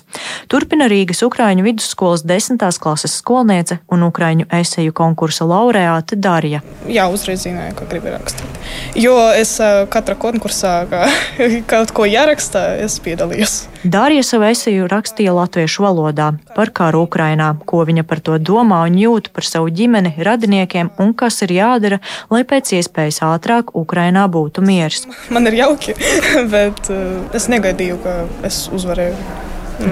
[0.51, 6.61] Turpina Rīgas Ukraiņu vidusskolas desmitās klases skolniece un Ukraiņu eseju konkursa laureāte Darija.
[6.87, 8.61] Jā, uzreiz zināju, ko gribu rakstīt.
[8.95, 9.57] Jo es
[9.91, 11.03] katra konkursā, kā
[11.71, 13.65] kaut ko jāraksta, es piedalījos.
[13.83, 18.95] Darija savu eseju rakstīja latviešu valodā par karu Ukrainā, ko viņa par to domā un
[18.97, 21.99] jūt par savu ģimeni, radiniekiem un kas ir jādara,
[22.31, 25.03] lai pēc iespējas ātrāk Ukrainā būtu miers.
[25.29, 25.93] Man ir jauki,
[26.55, 26.89] bet
[27.35, 29.17] es negaidīju, ka es uzvarēju.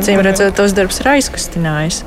[0.05, 2.03] Cīm redzot, tos darbs ir aizkustinājis.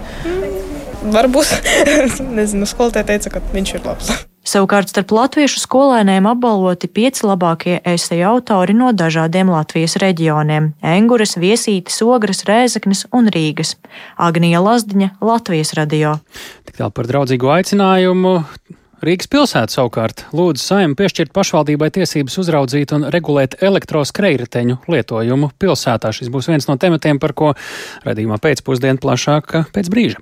[1.13, 1.53] Varbūt,
[2.39, 4.15] nezinu, skolotāja teica, ka viņš ir labs.
[4.47, 11.99] Savukārt starp latviešu skolēniem apbalvoti pieci labākie eseju autori no dažādiem Latvijas reģioniem- Engures, Viesītes,
[12.07, 13.75] Ogres, Rēzeknes un Rīgas.
[14.17, 16.21] Agnija Lazdiņa, Latvijas radio.
[16.65, 18.45] Tik tālu par draudzīgu aicinājumu.
[19.07, 26.11] Rīgas pilsēta savukārt lūdz saimnu piešķirt pašvaldībai tiesības uzraudzīt un regulēt elektroskrējriteņu lietojumu pilsētā.
[26.11, 27.53] Šis būs viens no tematiem, par ko
[28.03, 30.19] radījumā pēcpusdienu plašāk pēc brīža.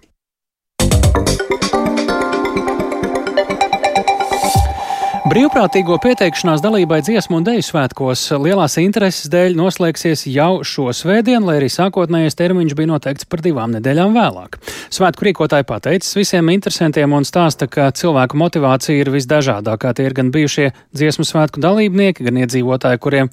[5.34, 11.56] Brīvprātīgo pieteikšanās dalībai dziesmu un deju svētkos lielās intereses dēļ noslēgsies jau šo svētdienu, lai
[11.58, 14.60] arī sākotnējais termiņš bija noteikts par divām nedēļām vēlāk.
[14.94, 19.90] Svētku rīkotāji pateicis visiem interesantiem un stāsta, ka cilvēku motivācija ir visdažādākā.
[19.98, 23.32] Tie ir gan bijušie dziesmu svētku dalībnieki, gan iedzīvotāji, kuriem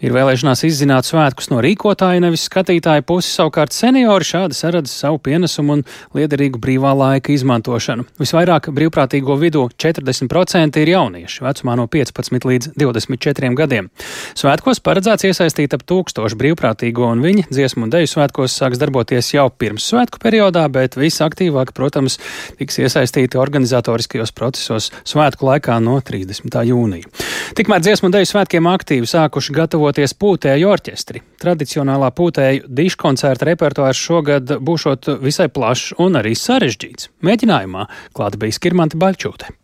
[0.00, 3.34] ir vēlēšanās izzināt svētkus no rīkotāja, nevis skatītāja puses.
[3.36, 5.84] Savukārt seniori šādi saredz savu pienesumu un
[6.16, 8.08] liederīgu brīvā laika izmantošanu.
[8.24, 13.90] Visvairāk brīvprātīgo vidū 40% ir jaunieši jaunieši vecumā no 15 līdz 24 gadiem.
[14.34, 19.50] Svētkos paredzēts iesaistīt ap tūkstošu brīvprātīgo, un viņi dziesmu un deju svētkos sāks darboties jau
[19.50, 22.18] pirms svētku periodā, bet visaktīvāk, protams,
[22.58, 26.62] tiks iesaistīti organizatoriskajos procesos svētku laikā no 30.
[26.68, 27.08] jūnija.
[27.56, 31.22] Tikmēr dziesmu un deju svētkiem aktīvi sākuši gatavoties pūtēju orķestri.
[31.42, 37.10] Tradicionālā pūtēju diškoncerta repertuārs šogad būšot visai plašs un arī sarežģīts.
[37.26, 39.61] Mēģinājumā klāta bija Skirmanta Baļķūte.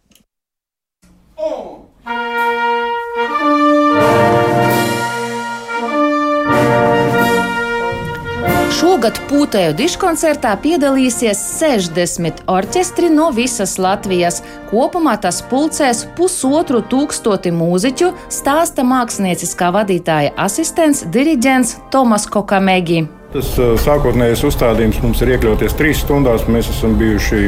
[8.78, 14.40] Šogad pūtēju diškoncertā piedalīsies 60 orķestri no visas Latvijas.
[14.72, 23.04] Kopumā tas pulcēs pusotru tūkstoti mūziķu, stāsta mākslinieckā vadītāja asistents diriģents Tomas Kokamegi.
[23.28, 23.48] Tas
[23.84, 26.46] sākotnējais uzstādījums mums ir iekļauties trīs stundās.
[26.48, 27.42] Mēs esam bijuši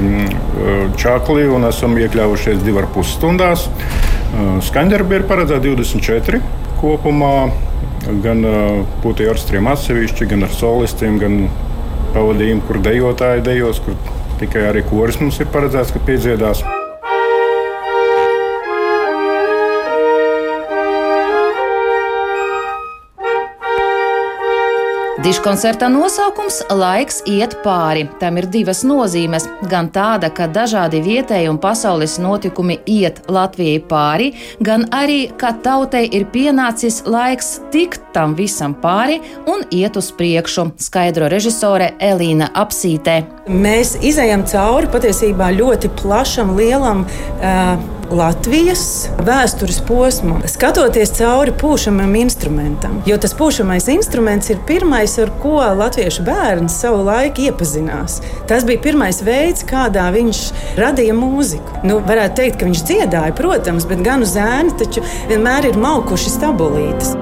[1.01, 3.65] čakli un esam iekļāvušies divas ar pus stundās.
[4.67, 6.43] Skaņdarbi ir paredzēti 24
[6.83, 7.33] kopumā.
[8.25, 8.45] Gan
[9.01, 11.41] putekļi orķestriem atsevišķi, gan ar solistiem, gan
[12.13, 13.97] pavadījumu, kur dejotāji dejos, kur
[14.41, 16.65] tikai arī koris mums ir paredzēts, ka piedziedās.
[25.21, 28.07] Diškoncerta nosaukums- Laiks iet pāri.
[28.21, 29.45] Tam ir divas nozīmes.
[29.69, 34.31] Gan tāda, ka dažādi vietēji un pasaules notikumi iet Latvijai pāri,
[34.63, 40.73] gan arī, ka tautai ir pienācis laiks tikt tam visam pāri un iet uz priekšu,
[40.79, 43.25] skaidro režisore Elīna Apsītē.
[43.47, 47.05] Mēs izējām cauri patiesībā ļoti plašam, lielam.
[47.43, 52.97] Uh, Latvijas vēstures posmu, skatoties cauri pūšamam instrumentam.
[53.07, 58.19] Jo tas pūšamais instruments ir pirmais, ar ko latviešu bērns savu laiku iepazinās.
[58.51, 60.43] Tas bija pirmais veids, kādā viņš
[60.81, 61.85] radīja mūziku.
[61.87, 66.35] Nu, varētu teikt, ka viņš dziedāja, protams, bet gan uz zēni taču vienmēr ir maukuši
[66.35, 67.15] stabulītes.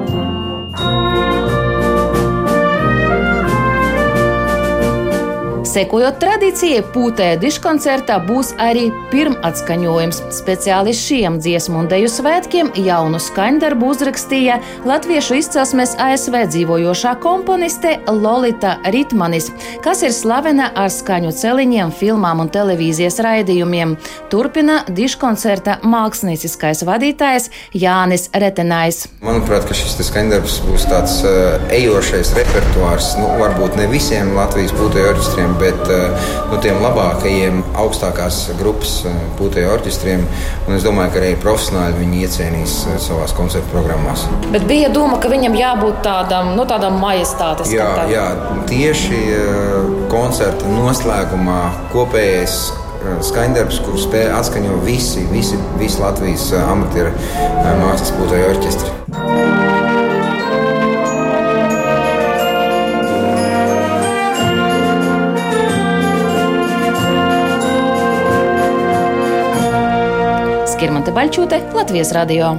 [5.78, 10.16] Sekojot tradīcijai, pūtēja diškoncertā būs arī pirmatskaņojums.
[10.34, 14.56] Speciāli šiem dziesmu un deju svētkiem jaunu skaņdarbu uzrakstīja
[14.88, 19.52] latviešu izcelsmes ASV dzīvojošā komponiste Lolita Ritmanis,
[19.84, 23.94] kas ir slavena ar skaņu celiņiem, filmām un televīzijas raidījumiem.
[24.34, 29.04] Turpina diškoncerta mākslinieckais vadītājs Jānis Retenājs.
[29.22, 35.54] Manuprāt, šis skaņdarbs būs tāds uh, ejošais repertuārs, nu, varbūt ne visiem Latvijas pūtēju orķestriem
[35.62, 40.24] bet eh, nu, tiem labākajiem, augstākās grupas eh, pūtēju orķestriem.
[40.76, 44.26] Es domāju, ka arī profesionāļi viņi iecienīs eh, savās koncertu programmās.
[44.52, 47.78] Bet bija doma, ka viņam jābūt tādam, nu, tādam majestātiskam.
[47.78, 48.26] Jā, jā,
[48.70, 49.22] tieši
[50.12, 51.60] koncerta noslēgumā
[51.92, 52.60] kopējais
[53.28, 57.14] skaņdarbs, kurus spēja atskaņot visi, visi, visi Latvijas amatieru
[57.82, 59.87] mākslas pūtēju orķestri.
[70.78, 72.52] Skirmante Baļķūte, Latvijas radio.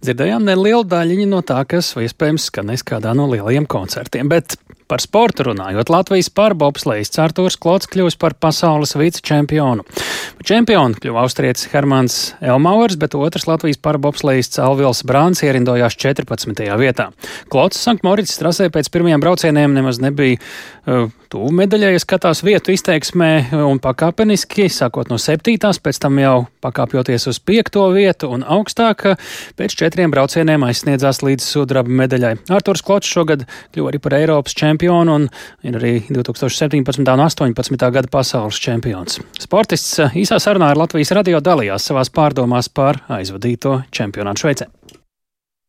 [0.00, 4.56] Dzirdējām nelielu daļiņu no tā, kas iespējams skanēs kādā no lielajiem koncertiem, bet
[4.90, 9.84] Par sportu runājot, Latvijas pārbobslējas Cārtūrs Klots kļūs par pasaules vicečempionu.
[10.42, 16.66] Čempionu kļuva austrietis Hermans Elmauers, bet otrs Latvijas pārbobslējas Calvils Brāns ierindojās 14.
[16.80, 17.12] vietā.
[17.54, 23.30] Klots Sanktmorits trasē pēc pirmajiem braucieniem nemaz nebija uh, tuvu medaļai, skatās vietu izteiksmē
[23.62, 29.06] un pakāpeniski, sākot no septītās, pēc tam jau pakāpjoties uz piekto vietu un augstāk,
[29.54, 32.34] pēc četriem braucieniem aizsniedzās līdz sudraba medaļai.
[32.50, 35.28] Arturs Klots šogad kļuva arī par Eiropas čempionu čempionu un
[35.62, 37.00] ir arī 2017.
[37.00, 37.90] un 2018.
[37.92, 39.20] gada pasaules čempions.
[39.38, 44.68] Sportists eh, īsā sarunā ar Latvijas radio dalījās savās pārdomās par aizvadīto čempionātu Šveicē.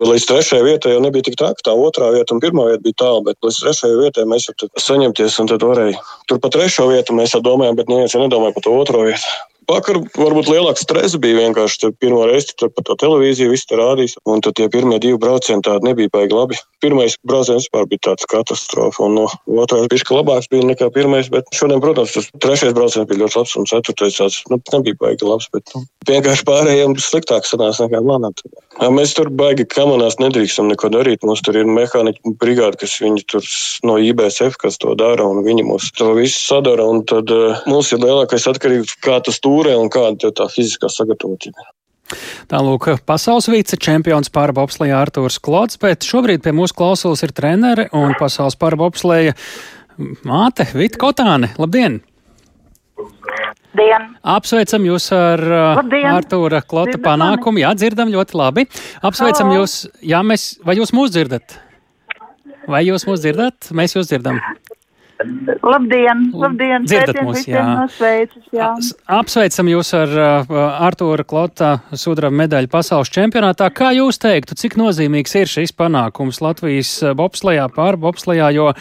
[0.02, 2.98] Līdz trešajai vietai jau nebija tik tā, ka tā otrā vieta un pirmā vieta bija
[3.04, 6.00] tālu, bet līdz trešajai vietai mēs jau saņemties un tad varēja.
[6.28, 9.36] Tur pa trešo vietu mēs jau domājām, bet neviens jau nedomāja par to otro vietu.
[9.70, 11.78] Vakar varbūt lielāks stress bija vienkārši.
[11.84, 14.16] Tur pirmo reizi tur pa to televīziju viss rādīs.
[14.26, 16.58] Un tad tie pirmie divi braucieni tādi nebija baigi labi.
[16.82, 19.06] Pirmais brauciens vispār bija tāds katastrofa.
[19.06, 19.28] Un no
[19.62, 21.30] otrais bija labāks bija nekā pirmais.
[21.30, 23.54] Bet šodien, protams, tas trešais brauciens bija ļoti labs.
[23.62, 25.50] Un ceturtais tāds nu, nebija baigi labs.
[25.54, 28.34] Bet nu, vienkārši pārējiem sliktāk sanāca nekā manā.
[28.82, 31.22] Mēs tur baigi kamanās nedrīkstam neko darīt.
[31.28, 33.46] Mums tur ir mehāniķi brigāde, kas viņi tur
[33.86, 35.30] no IBSF, kas to dara.
[35.30, 36.90] Un viņi mums to visu sadara.
[36.90, 40.48] Un tad uh, mums ir lielākais atkarīgs, kā tas tur stūrē un kāda ir tā
[40.52, 41.68] fiziskā sagatavotība.
[42.52, 48.58] Tālūk, pasaules vicečempions pārbobslēja Artūrs Klots, bet šobrīd pie mūsu klausulas ir trenere un pasaules
[48.60, 49.36] pārbobslēja
[50.28, 51.54] māte Vita Kotāne.
[51.60, 52.02] Labdien!
[53.72, 54.10] Dien.
[54.28, 56.10] Apsveicam jūs ar uh, Labdien.
[56.12, 57.56] Artūra Klota dzirdam panākumu.
[57.56, 57.64] Mani?
[57.64, 58.66] Jā, dzirdam ļoti labi.
[59.00, 59.62] Apsveicam Halo.
[59.62, 59.78] jūs.
[60.04, 61.56] Jā, mēs, vai jūs mūs dzirdat?
[62.68, 63.72] Vai jūs mūs dzirdat?
[63.72, 64.44] Mēs jūs dzirdam.
[65.66, 66.24] Labdien!
[66.38, 67.64] labdien Dzirdat mūs, jā.
[67.96, 68.70] Sveicis, jā.
[69.12, 70.54] Apsveicam jūs ar uh,
[70.88, 73.70] Artūra Klota sudraba medaļu pasaules čempionātā.
[73.76, 78.72] Kā jūs teiktu, cik nozīmīgs ir šis panākums Latvijas uh, bobslejā, pār bobslejā, jo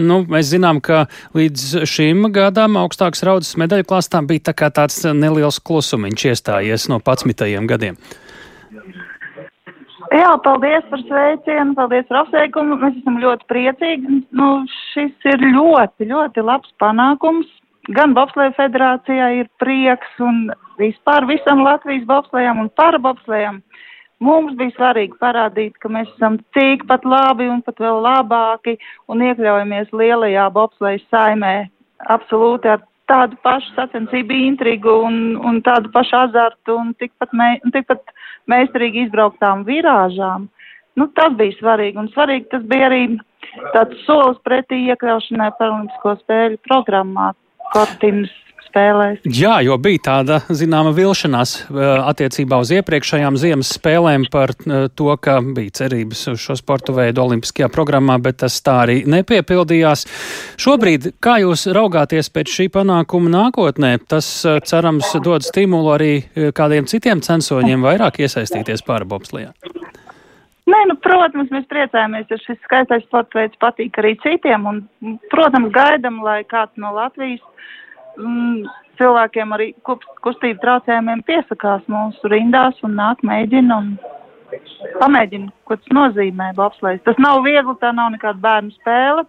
[0.00, 5.02] nu, mēs zinām, ka līdz šim gadam augstāks raudas medaļu klāstām bija tā kā tāds
[5.14, 7.66] neliels klusumiņš iestājies no 11.
[7.70, 8.00] gadiem.
[8.74, 8.82] Jā,
[10.44, 12.78] paldies par sveicienu, paldies par apsveikumu.
[12.82, 14.20] Mēs esam ļoti priecīgi.
[14.36, 14.50] Nu,
[14.92, 17.48] šis ir ļoti, ļoti labs panākums.
[17.94, 20.46] Gan Bobslēja federācijā ir prieks un
[20.78, 23.60] vispār visam Latvijas bobslējam un parabobslējam.
[24.24, 28.78] Mums bija svarīgi parādīt, ka mēs esam tikpat labi un pat vēl labāki
[29.10, 31.54] un iekļaujamies lielajā bobslējas saimē
[32.14, 37.74] absolūti ar tādu pašu sacensību intrigu un, un tādu pašu azartu un tikpat, me, un
[37.74, 38.13] tikpat
[38.50, 40.48] meistarīgi izbrauktām virāžām.
[40.98, 43.02] Nu, tas bija svarīgi, un svarīgi tas bija arī
[43.74, 47.32] tāds solis pretī iekļaušanai Paralimpisko spēļu programmā
[47.72, 48.32] Kortinas
[48.68, 49.20] spēlēs.
[49.24, 55.10] Jā, jo bija tāda zināma vilšanās eh, attiecībā uz iepriekšējām ziemas spēlēm par eh, to,
[55.22, 60.06] ka bija cerības uz šo sportu veidu olimpiskajā programmā, bet tas tā arī nepiepildījās.
[60.60, 66.12] Šobrīd, kā jūs raugāties pēc šī panākuma nākotnē, tas eh, cerams dod stimulu arī
[66.54, 69.52] kādiem citiem censoņiem vairāk iesaistīties pārbobslijā?
[70.64, 74.78] Nē, nu, protams, mēs priecājamies, ja šis skaistais sports veids patīk arī citiem, un,
[75.32, 77.42] protams, gaidam, lai kāds no Latvijas
[78.18, 78.64] mm,
[78.98, 83.94] cilvēkiem arī kustību traucējumiem piesakās mūsu rindās un nāk mēģina un
[85.00, 87.02] pamēģina, ko tas nozīmē bobslēs.
[87.06, 89.26] Tas nav viegli, tā nav nekāda bērnu spēle.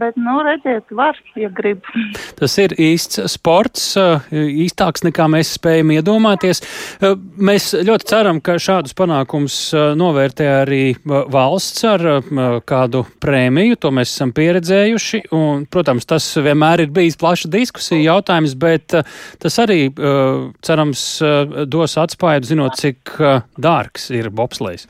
[0.00, 1.84] Bet, nu, redziet, var, ja grib.
[2.40, 4.30] Tas ir īsts sports, eh,
[4.64, 6.62] īstāks nekā mēs spējam iedomāties.
[7.02, 12.06] Eh, mēs ļoti ceram, ka šādus panākums eh, novērtē arī valsts ar
[12.68, 13.76] kādu prēmiju.
[13.84, 15.22] To mēs esam pieredzējuši.
[15.36, 18.96] Un, protams, tas vienmēr ir bijis plaša diskusija jautājums, bet
[19.42, 19.84] tas arī,
[20.64, 21.04] cerams,
[21.68, 23.16] dos atspēju, zinot, cik
[23.60, 24.88] dārgs ir bobslēs.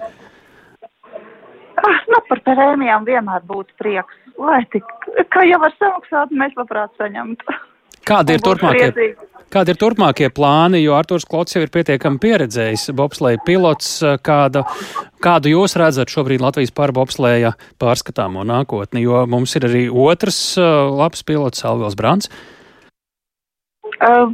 [1.82, 4.86] Ah, nu, par prēmijām vienmēr būtu prieks lai tik,
[5.32, 7.60] kā jau var samaksāt, mēs labprāt saņemtu.
[8.08, 9.12] Kādi ir turpmākie?
[9.52, 13.90] Kādi ir turpmākie plāni, jo Arturs Klots jau ir pietiekami pieredzējis bobslēja pilots,
[14.24, 14.64] kāda,
[15.22, 21.20] kādu jūs redzat šobrīd Latvijas pārbobslēja pārskatāmo nākotni, jo mums ir arī otrs uh, labs
[21.28, 22.32] pilots, Alvils Brants.
[24.00, 24.32] Uh,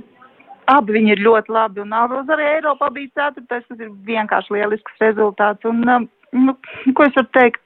[0.71, 5.03] abi viņi ir ļoti labi, un Alvils arī Eiropā bija ceturtais, tas ir vienkārši lielisks
[5.03, 6.55] rezultāts, un, um, nu,
[6.95, 7.63] ko es varu teikt,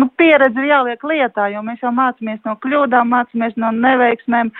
[0.00, 4.52] nu, pieredze ir jāliek lietā, jo mēs jau mācāmies no kļūdām, mācāmies no neveiksmēm.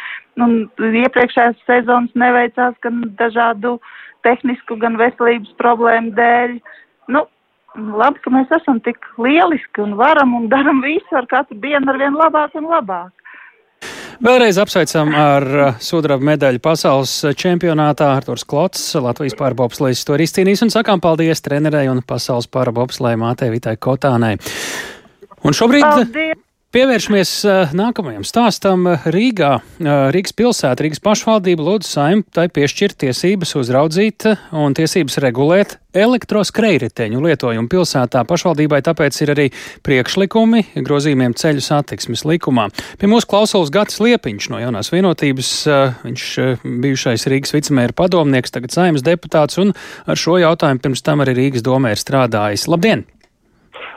[0.42, 0.57] Un
[1.02, 3.78] iepriekšējās sezonas neveicās gan dažādu
[4.26, 6.59] tehnisku, gan veselības problēmu dēļ.
[7.12, 7.24] Nu,
[7.76, 12.00] labi, ka mēs esam tik lieliski un varam un daram visu ar katru dienu ar
[12.00, 13.12] vien labāk un labāk.
[14.22, 20.62] Vēlreiz apsveicam ar uh, sudraba medaļu pasaules čempionātā Arturs Klots, Latvijas pārbobslējas to ir izcīnījis
[20.68, 24.36] un sakām paldies trenerei un pasaules pārbobslēja mātei Vitai Kotānai.
[25.42, 25.82] Un šobrīd.
[25.82, 26.42] Paldies.
[26.73, 28.87] Pievēršamies uh, nākamajam stāstam.
[29.12, 34.25] Rīgā, uh, Rīgas pilsēta, Rīgas pašvaldība lūdzu saimtai piešķirt tiesības uzraudzīt
[34.57, 38.25] un tiesības regulēt elektroskrējriteņu lietojumu pilsētā.
[38.25, 39.49] Pašvaldībai tāpēc ir arī
[39.85, 42.70] priekšlikumi grozījumiem ceļu satiksmes likumā.
[42.97, 46.29] Pie mūsu klausulas Gatis Liepiņš no jaunās vienotības, uh, viņš
[46.64, 49.77] bijušais Rīgas vicemēra padomnieks, tagad saimas deputāts un
[50.09, 52.70] ar šo jautājumu pirms tam arī Rīgas domē ir strādājis.
[52.73, 53.05] Labdien!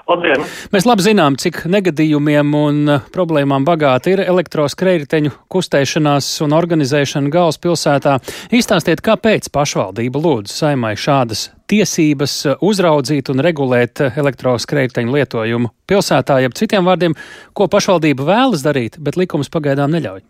[0.05, 0.43] Labdien!
[0.69, 8.19] Mēs labi zinām, cik negadījumiem un uh, problēmām bagāti ir elektroskrējriteņu kustēšanās un organizēšana galvaspilsētā.
[8.53, 16.53] Izstāstiet, kāpēc pašvaldība lūdz saimai šādas tiesības uzraudzīt un regulēt uh, elektroskrējriteņu lietojumu pilsētā, jeb
[16.59, 17.17] citiem vārdiem,
[17.57, 20.21] ko pašvaldība vēlas darīt, bet likums pagaidām neļauj.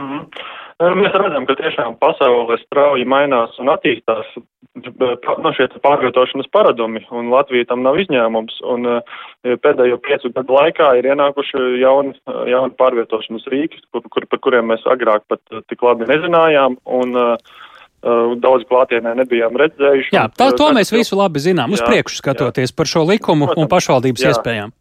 [0.00, 0.53] Mm -hmm.
[0.82, 4.32] Mēs redzam, ka tiešām pasaule strauji mainās un attīstās
[4.74, 8.56] no šie pārvietošanas paradumi, un Latvija tam nav izņēmums.
[8.72, 9.20] Un, uh,
[9.62, 12.16] pēdējo piecu gadu laikā ir ienākuši jauni,
[12.50, 16.80] jauni pārvietošanas rīki, kur, kur, par kuriem mēs agrāk pat uh, tik labi nezinājām.
[16.84, 17.22] Un,
[18.04, 20.10] daudz klātienē nebijām redzējuši.
[20.12, 22.76] Jā, tā, to mēs visu labi zinām, uz priekšu skatoties jā.
[22.76, 24.32] par šo likumu Protams, un pašvaldības jā.
[24.34, 24.74] iespējām.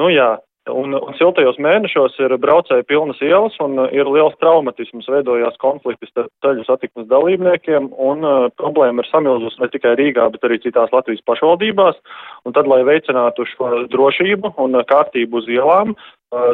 [0.00, 0.30] Nu jā,
[0.70, 6.06] Un, un siltajos mēnešos ir braucēji pilnas ielas un uh, ir liels traumatisms, veidojās konflikti
[6.06, 10.94] starp ceļu satiksmes dalībniekiem un uh, problēma ir samilzus ne tikai Rīgā, bet arī citās
[10.94, 11.98] Latvijas pašvaldībās.
[12.46, 15.96] Un tad, lai veicinātu šo drošību un uh, kārtību uz ielām,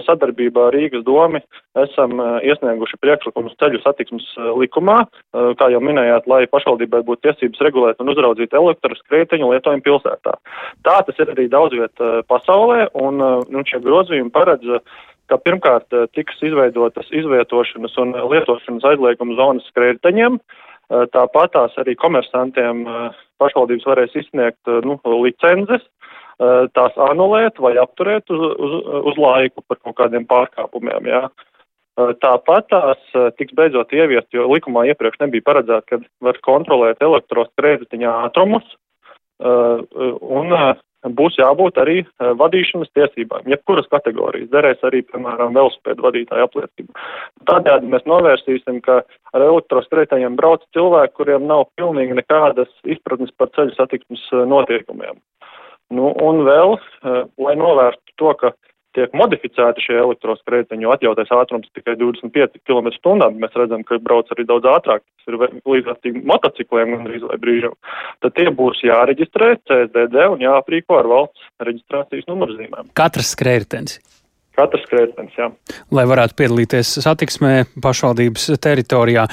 [0.07, 1.41] sadarbībā ar Rīgas domi
[1.79, 5.01] esam uh, iesnieguši priekšlikumus ceļu satiksmes uh, likumā,
[5.59, 10.35] kā jau minējāt, lai pašvaldībai būtu tiesības regulēt un uzraudzīt elektroskrētiņu lietojumu pilsētā.
[10.87, 14.81] Tā tas ir arī daudz viet pasaulē, un, un šie grozījumi paredz
[15.29, 20.41] ka pirmkārt tiks izveidotas izvietošanas un lietošanas aizlieguma zonas skrējteņiem,
[21.13, 22.87] tāpat tās arī komersantiem
[23.39, 28.75] pašvaldības varēs izsniegt nu, licences, Eh, tās anulēt vai apturēt uz, uz,
[29.11, 31.09] uz laiku par kaut kādiem pārkāpumiem.
[31.11, 31.23] Jā.
[31.99, 37.03] Eh, tāpat tās eh, tiks beidzot ieviest, jo likumā iepriekš nebija paredzēts, ka var kontrolēt
[37.03, 38.77] elektroskrēditiņā ātrumus,
[39.39, 40.51] un
[41.15, 44.49] būs jābūt arī vadīšanas tiesībām, jebkuras kategorijas.
[44.51, 47.05] Derēs arī, piemēram, velospēdu vadītāju apliecību.
[47.47, 53.79] Tādējādi mēs novērsīsim, ka ar elektroskrētiņiem brauc cilvēki, kuriem nav pilnīgi nekādas izpratnes par ceļu
[53.79, 55.23] satiksmes notiekumiem.
[55.95, 58.53] Nu, un vēl, eh, lai novērstu to, ka
[58.97, 64.47] tiek modificēti šie elektroskrētiņi, jo atļautais ātrums tikai 25 km/h, mēs redzam, ka brauc arī
[64.49, 67.77] daudz ātrāk, tas ir līdzīgi motocikliem un drīz vai brīžam,
[68.25, 72.93] tad tie būs jāreģistrē CSDD un jāaprīko ar valsts reģistrācijas numurzīmēm.
[72.99, 74.01] Katrs skrējtens.
[74.59, 75.49] Katrs skrējējs, jā.
[75.95, 77.53] Lai varētu piedalīties satiksmē
[77.83, 79.29] pašvaldības teritorijā.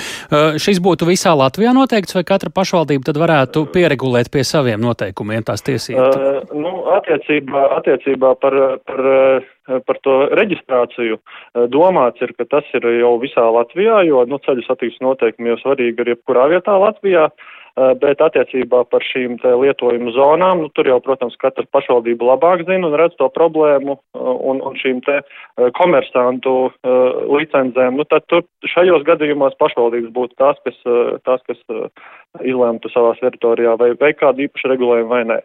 [0.62, 5.66] Šis būtu visā Latvijā noteikts, vai katra pašvaldība tad varētu pieregulēt pie saviem noteikumiem tās
[5.66, 6.16] tiesības?
[6.16, 9.10] Uh, nu, attiecībā, attiecībā par, par,
[9.90, 11.20] par to reģistrāciju
[11.74, 16.06] domāts ir, ka tas ir jau visā Latvijā, jo nu, ceļu satiksmes noteikumi jau svarīgi
[16.06, 17.30] ir jebkurā vietā Latvijā.
[17.32, 22.88] Uh, bet attiecībā par šīm lietojumu zonām, nu, tur jau, protams, katra pašvaldība labāk zina
[22.88, 26.56] un redz to problēmu eh, un, un šīm te eh, komersantu
[27.36, 30.78] licencēm, nu, tad tur šajos gadījumos pašvaldības būtu tās, kas,
[31.28, 31.60] tās, kas
[32.46, 35.40] izlēmtu savā teritorijā vai, vai kādu īpašu regulējumu vai nē.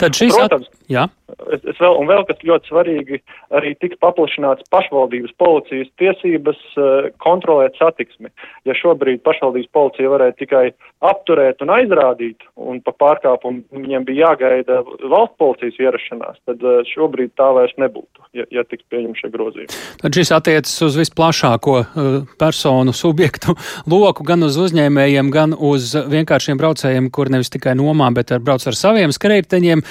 [0.00, 0.76] Tad šīs Protams, at...
[0.90, 1.06] Jā.
[1.50, 3.18] Es, es vēl, un vēl, kas ļoti svarīgi,
[3.58, 8.30] arī tiks paplašināts pašvaldības policijas tiesības uh, kontrolēt satiksmi.
[8.68, 10.62] Ja šobrīd pašvaldības policija varēja tikai
[11.06, 17.34] apturēt un aizrādīt, un pa pārkāpumu viņiem bija jāgaida valsts policijas ierašanās, tad uh, šobrīd
[17.34, 19.82] tā vairs nebūtu, ja, ja tiks pieņemts šie grozījumi.
[20.04, 23.56] Tad šis attiecas uz visplašāko uh, personu subjektu
[23.92, 28.62] loku, gan uz uzņēmējiem, gan uz vienkāršiem braucējiem, kur nevis tikai nomā, bet ar brauc
[28.70, 29.85] ar saviem skrējteņiem.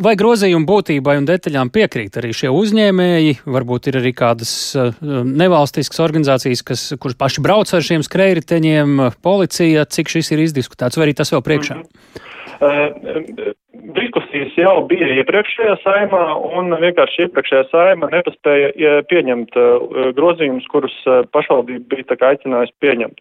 [0.00, 3.40] Vai grozījumu būtībai un detaļām piekrīt arī šie uzņēmēji?
[3.50, 4.92] Varbūt ir arī kādas uh,
[5.26, 11.08] nevalstiskas organizācijas, kas, kuras paši brauc ar šiem skrējriteņiem, policija, cik šis ir izdiskutēts, vai
[11.08, 11.80] arī tas vēl priekšā?
[11.80, 12.28] Mm -hmm.
[12.60, 13.52] Uh,
[13.96, 16.24] diskusijas jau bija iepriekšējā saimā,
[16.58, 20.96] un vienkārši iepriekšējā saima nepaspēja pieņemt uh, grozījumus, kurus
[21.32, 23.20] pašvaldība bija aicinājusi pieņemt.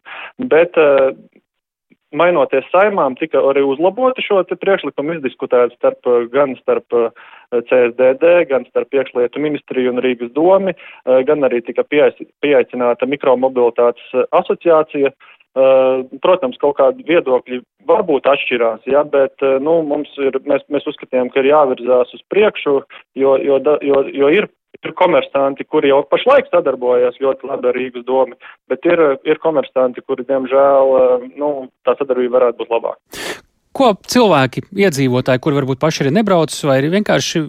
[0.53, 0.77] Bet
[2.15, 7.09] mainoties saimām, tika arī uzlaboti šo priekšlikumu izdiskutēt starp, gan starp eh,
[7.69, 15.13] CSDD, gan starp iekšlietu ministriju un Rīgas domi, eh, gan arī tika pieaicināta mikromobilitātes asociācija,
[15.55, 21.31] protams, kaut kādi viedokļi varbūt atšķirās, ja, bet uh, nu, mums ir, mēs, mēs uzskatījām,
[21.33, 22.75] ka ir jāvirzās uz priekšu,
[23.17, 24.49] jo, jo, jo, jo ir
[24.85, 28.37] ir komersanti, kuri jau pašlaik sadarbojas ļoti labi ar Rīgas domu,
[28.71, 30.93] bet ir, ir komersanti, kuri, diemžēl,
[31.41, 31.51] nu,
[31.83, 33.48] tā sadarbība varētu būt labāka.
[33.69, 37.41] Ko cilvēki, iedzīvotāji, kur varbūt paši ir nebraucis, vai vienkārši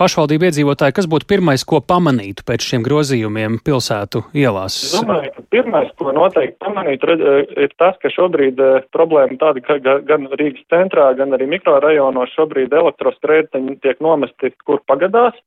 [0.00, 4.80] pašvaldību iedzīvotāji, kas būtu pirmais, ko pamanītu pēc šiem grozījumiem pilsētu ielās?
[4.88, 9.78] Es domāju, ka pirmais, ko noteikti pamanīt, ir tas, ka šobrīd eh, problēma tāda, ka
[9.78, 15.38] gan Rīgas centrā, gan arī mikrorajonos šobrīd elektroskrētiņi tiek nomesti, kur pagadās.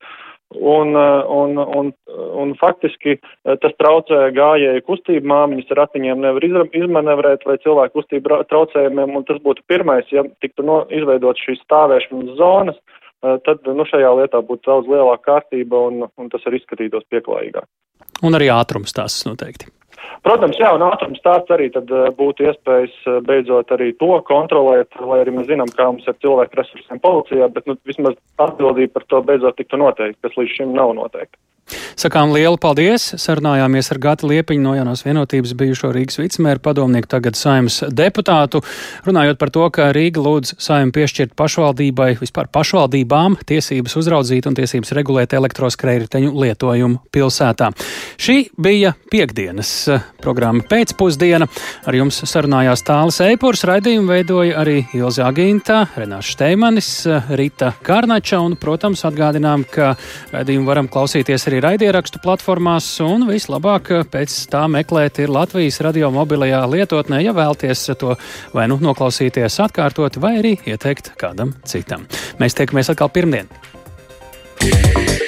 [0.51, 1.93] Un, eh, un, un,
[2.35, 8.41] un faktiski eh, tas traucē gājēju kustību, māmiņas ar ratiņiem nevar izmanevrēt vai cilvēku kustību
[8.51, 12.79] traucējumiem, un tas būtu pirmais, ja tiktu no, izveidot šīs stāvēšanas zonas,
[13.23, 17.69] eh, tad nu, šajā lietā būtu daudz lielāka kārtība un, un tas arī izskatītos pieklājīgāk.
[18.27, 19.71] Un arī ātrums tās noteikti.
[20.25, 24.93] Protams, jā, un ātrums tāds arī tad eh, būtu iespējas eh, beidzot arī to kontrolēt,
[25.01, 29.07] lai arī mēs zinām, kā mums ir cilvēku resursiem policijā, bet nu, vismaz atbildība par
[29.09, 31.37] to beidzot tiktu noteikti, kas līdz šim nav noteikti.
[32.01, 33.03] Sakām lielu paldies!
[33.21, 38.63] Sarunājāmies ar Gatu Liepiņu no jaunās vienotības bijušo Rīgas vicemēru padomnieku, tagad saimas deputātu,
[39.05, 44.95] runājot par to, ka Rīga lūdz saimu piešķirt pašvaldībai, vispār pašvaldībām tiesības uzraudzīt un tiesības
[44.97, 47.69] regulēt elektroskrējriteņu lietojumu pilsētā.
[48.17, 51.47] Šī bija piekdienas eh, programma pēcpusdiena.
[51.85, 56.91] Ar jums sarunājās Tālis Eipurs, raidījumu veidoja arī Ilza Agīnta, Renāša Steimanis,
[57.37, 59.93] Rita Kārnača un, protams, atgādinām, ka
[60.33, 66.63] raidījumu varam klausīties arī raidierakstu platformās, un vislabāk pēc tā meklēt ir Latvijas radio mobilajā
[66.71, 68.15] lietotnē, ja vēlties to
[68.55, 72.07] vai nu noklausīties atkārtot, vai arī ieteikt kādam citam.
[72.39, 73.51] Mēs tiekamies atkal pirmdien!
[74.61, 75.20] Yeah.